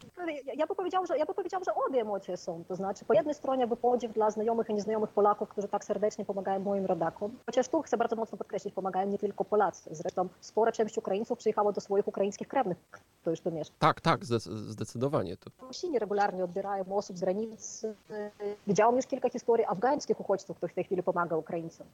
[0.46, 2.64] Ja, ja by powiedział, że ja by powiedział, że obie emocje są.
[2.64, 6.24] To znaczy, po jednej stronie jakby podziw dla znajomych i nieznajomych Polaków, którzy tak serdecznie
[6.24, 7.38] pomagają moim rodakom.
[7.46, 9.90] Chociaż tu chcę bardzo mocno podkreślić, pomagają nie tylko Polacy.
[9.92, 12.78] Zresztą spora część Ukraińców przyjechało do swoich ukraińskich krewnych,
[13.24, 13.74] to już tu mieszka.
[13.78, 15.36] Tak, tak, zdecydowanie.
[15.36, 15.50] To.
[15.66, 17.82] Rusini regularnie odbierają osób z granic.
[18.66, 21.86] Widziałam już kilka historii afgańskich uchodźców, których w tej chwili pomaga Ukraińcom.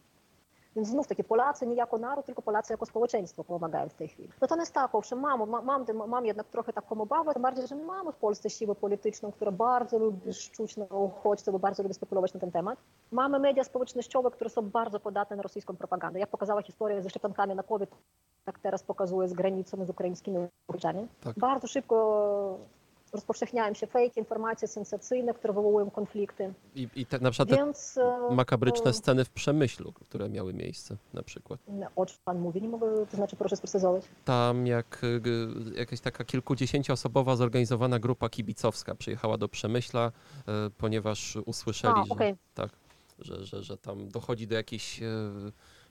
[0.77, 4.29] Więc znów takie Polacy nie jako naród, tylko Polacy jako społeczeństwo pomagają w tej chwili.
[4.41, 8.17] Natomiast tak, owszem, mam, mam, mam jednak trochę taką obawę, tym bardziej, że mamy w
[8.17, 12.51] Polsce siłę polityczną, która bardzo lubi szczuć na uchodźców, bo bardzo lubi spekulować na ten
[12.51, 12.79] temat.
[13.13, 16.19] Mamy media społecznościowe, które są bardzo podatne na rosyjską propagandę.
[16.19, 17.91] Jak pokazała historia ze szczepionkami na COVID,
[18.45, 20.39] tak teraz pokazuje z granicą z ukraińskimi
[20.69, 21.09] uchodźcami.
[21.21, 21.39] Tak.
[21.39, 22.59] Bardzo szybko
[23.13, 26.55] rozpowszechniają się fake informacje sensacyjne, które wywołują konflikty.
[26.75, 31.23] I, i te, na przykład Więc, te makabryczne sceny w Przemyślu, które miały miejsce na
[31.23, 31.61] przykład.
[31.97, 32.63] O czym pan mówi?
[32.63, 34.05] Nie mogę, to znaczy proszę sprecyzować.
[34.25, 35.03] Tam jak
[35.77, 40.13] jakaś taka kilkudziesięcioosobowa zorganizowana grupa kibicowska przyjechała do Przemyśla,
[40.79, 42.29] ponieważ usłyszeli, A, okay.
[42.29, 42.71] że, tak,
[43.19, 45.01] że, że, że tam dochodzi do jakichś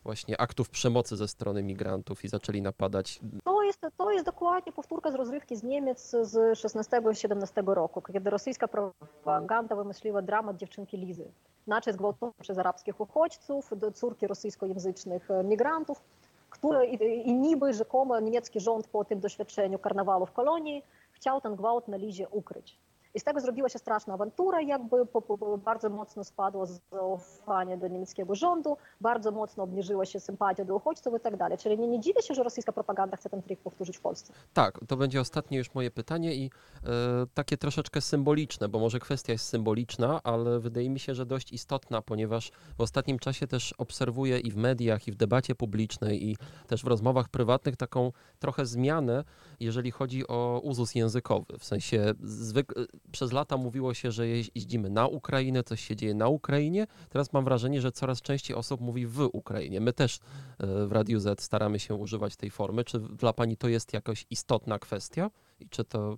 [0.07, 3.19] właśnie aktów przemocy ze strony migrantów i zaczęli napadać.
[3.43, 8.67] To jest, to jest dokładnie powtórka z rozrywki z Niemiec z 16-17 roku, kiedy rosyjska
[8.67, 11.31] propaganda wymyśliła dramat dziewczynki Lizy.
[11.65, 16.01] Znaczy zgwałcone przez arabskich uchodźców, córki rosyjskojęzycznych migrantów,
[16.49, 21.55] które i, i niby rzekomo niemiecki rząd po tym doświadczeniu karnawalu w kolonii chciał ten
[21.55, 22.77] gwałt na Lizie ukryć.
[23.17, 27.87] I z tego zrobiła się straszna awantura, jakby po, po, bardzo mocno spadło zaufanie do
[27.87, 31.57] niemieckiego rządu, bardzo mocno obniżyła się sympatia do uchodźców i tak dalej.
[31.57, 34.33] Czyli nie, nie dziwię się, że rosyjska propaganda chce ten trik powtórzyć w Polsce.
[34.53, 36.89] Tak, to będzie ostatnie już moje pytanie i e,
[37.33, 42.01] takie troszeczkę symboliczne, bo może kwestia jest symboliczna, ale wydaje mi się, że dość istotna,
[42.01, 46.37] ponieważ w ostatnim czasie też obserwuję i w mediach, i w debacie publicznej, i
[46.67, 49.23] też w rozmowach prywatnych taką trochę zmianę,
[49.59, 51.59] jeżeli chodzi o uzus językowy.
[51.59, 56.27] W sensie zwykle przez lata mówiło się, że jeździmy na Ukrainę, coś się dzieje na
[56.27, 56.87] Ukrainie.
[57.09, 59.81] Teraz mam wrażenie, że coraz częściej osób mówi w Ukrainie.
[59.81, 60.19] My też
[60.59, 62.83] e, w Radiu Z staramy się używać tej formy.
[62.83, 66.17] Czy dla Pani to jest jakoś istotna kwestia i czy to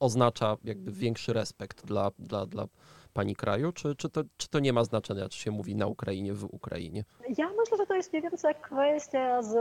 [0.00, 2.66] oznacza jakby większy respekt dla, dla, dla
[3.12, 6.34] pani kraju, czy, czy, to, czy to nie ma znaczenia, czy się mówi na Ukrainie,
[6.34, 7.04] w Ukrainie?
[7.38, 9.54] Ja myślę, że to jest mniej więcej kwestia z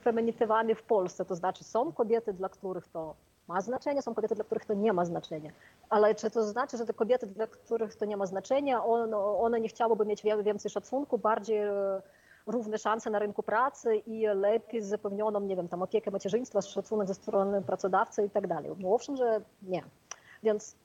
[0.00, 3.14] feminitywami w Polsce, to znaczy są kobiety, dla których to
[3.50, 5.50] ma znaczenie, są kobiety, dla których to nie ma znaczenia.
[5.88, 9.60] Ale czy to znaczy, że te kobiety, dla których to nie ma znaczenia, one, one
[9.60, 12.02] nie chciałyby mieć więcej szacunku, bardziej e,
[12.46, 17.14] równe szanse na rynku pracy i lepiej zapewnioną, nie wiem, tam opiekę macierzyństwa, szacunek ze
[17.14, 18.70] strony pracodawcy i tak dalej.
[18.78, 19.82] No owszem, że nie.
[20.42, 20.76] Więc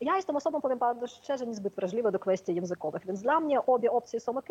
[0.00, 3.90] ja jestem osobą, powiem bardzo szczerze, niezbyt wrażliwa do kwestii językowych, więc dla mnie obie
[3.90, 4.48] opcje są ok.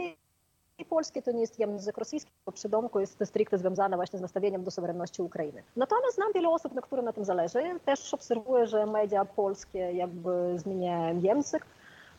[0.82, 4.22] I polski to nie jest język rosyjski, bo przy domku jest stricte związane właśnie z
[4.22, 5.64] nastawieniem do suwerenności Ukrainy.
[5.76, 7.60] Natomiast znam wiele osób, na którym na tym zależy.
[7.86, 11.66] Też obserwuję, że media polskie jakby zmieniają język.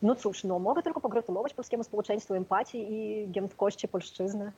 [0.01, 4.51] No cóż, no mogę tylko pogratulować polskiemu społeczeństwu empatii i giętkości polszczyzny.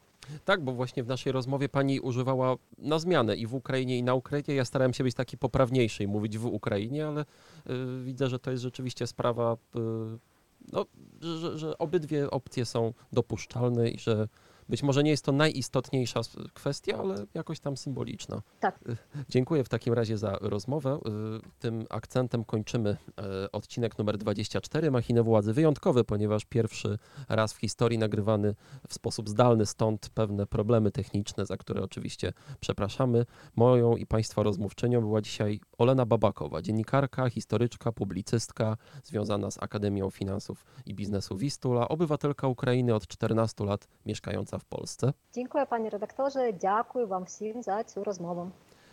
[0.46, 4.14] Tak, bo właśnie w naszej rozmowie pani używała na zmianę i w Ukrainie, i na
[4.14, 4.56] Ukrainie.
[4.56, 7.26] Ja starałem się być taki poprawniejszy i mówić w Ukrainie, ale y,
[8.04, 9.80] widzę, że to jest rzeczywiście sprawa, y,
[10.72, 10.86] no,
[11.22, 14.28] że, że obydwie opcje są dopuszczalne i że
[14.70, 16.22] być może nie jest to najistotniejsza
[16.54, 18.42] kwestia, ale jakoś tam symboliczna.
[18.60, 18.80] Tak.
[19.30, 21.00] Dziękuję w takim razie za rozmowę.
[21.60, 25.54] Tym akcentem kończymy e, odcinek numer 24 Machiny Władzy.
[25.54, 26.98] Wyjątkowy, ponieważ pierwszy
[27.30, 28.56] raz w historii nagrywany
[28.88, 33.26] w sposób zdalny, stąd pewne problemy techniczne, za które oczywiście przepraszamy.
[33.56, 40.66] Moją i Państwa rozmówczynią była dzisiaj Olena Babakowa, dziennikarka, historyczka, publicystka związana z Akademią Finansów
[40.86, 45.14] i Biznesu Wistula, obywatelka Ukrainy od 14 lat mieszkająca w Polsce.
[45.34, 48.50] Dziękuję panie redaktorze, dziękuję wam wszystkim za tę rozmowę.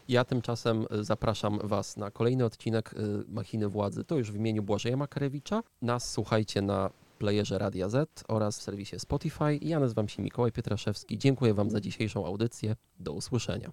[0.09, 4.05] Ja tymczasem y, zapraszam Was na kolejny odcinek y, Machiny Władzy.
[4.05, 5.63] To już w imieniu Błażeja Makarewicza.
[5.83, 9.59] Nas słuchajcie na playerze Radia Z oraz w serwisie Spotify.
[9.61, 11.19] Ja nazywam się Mikołaj Pietraszewski.
[11.19, 12.77] Dziękuję Wam za dzisiejszą audycję.
[12.99, 13.71] Do usłyszenia.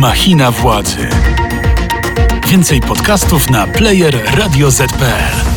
[0.00, 1.08] Machina Władzy.
[2.48, 5.49] Więcej podcastów na player radioz.pl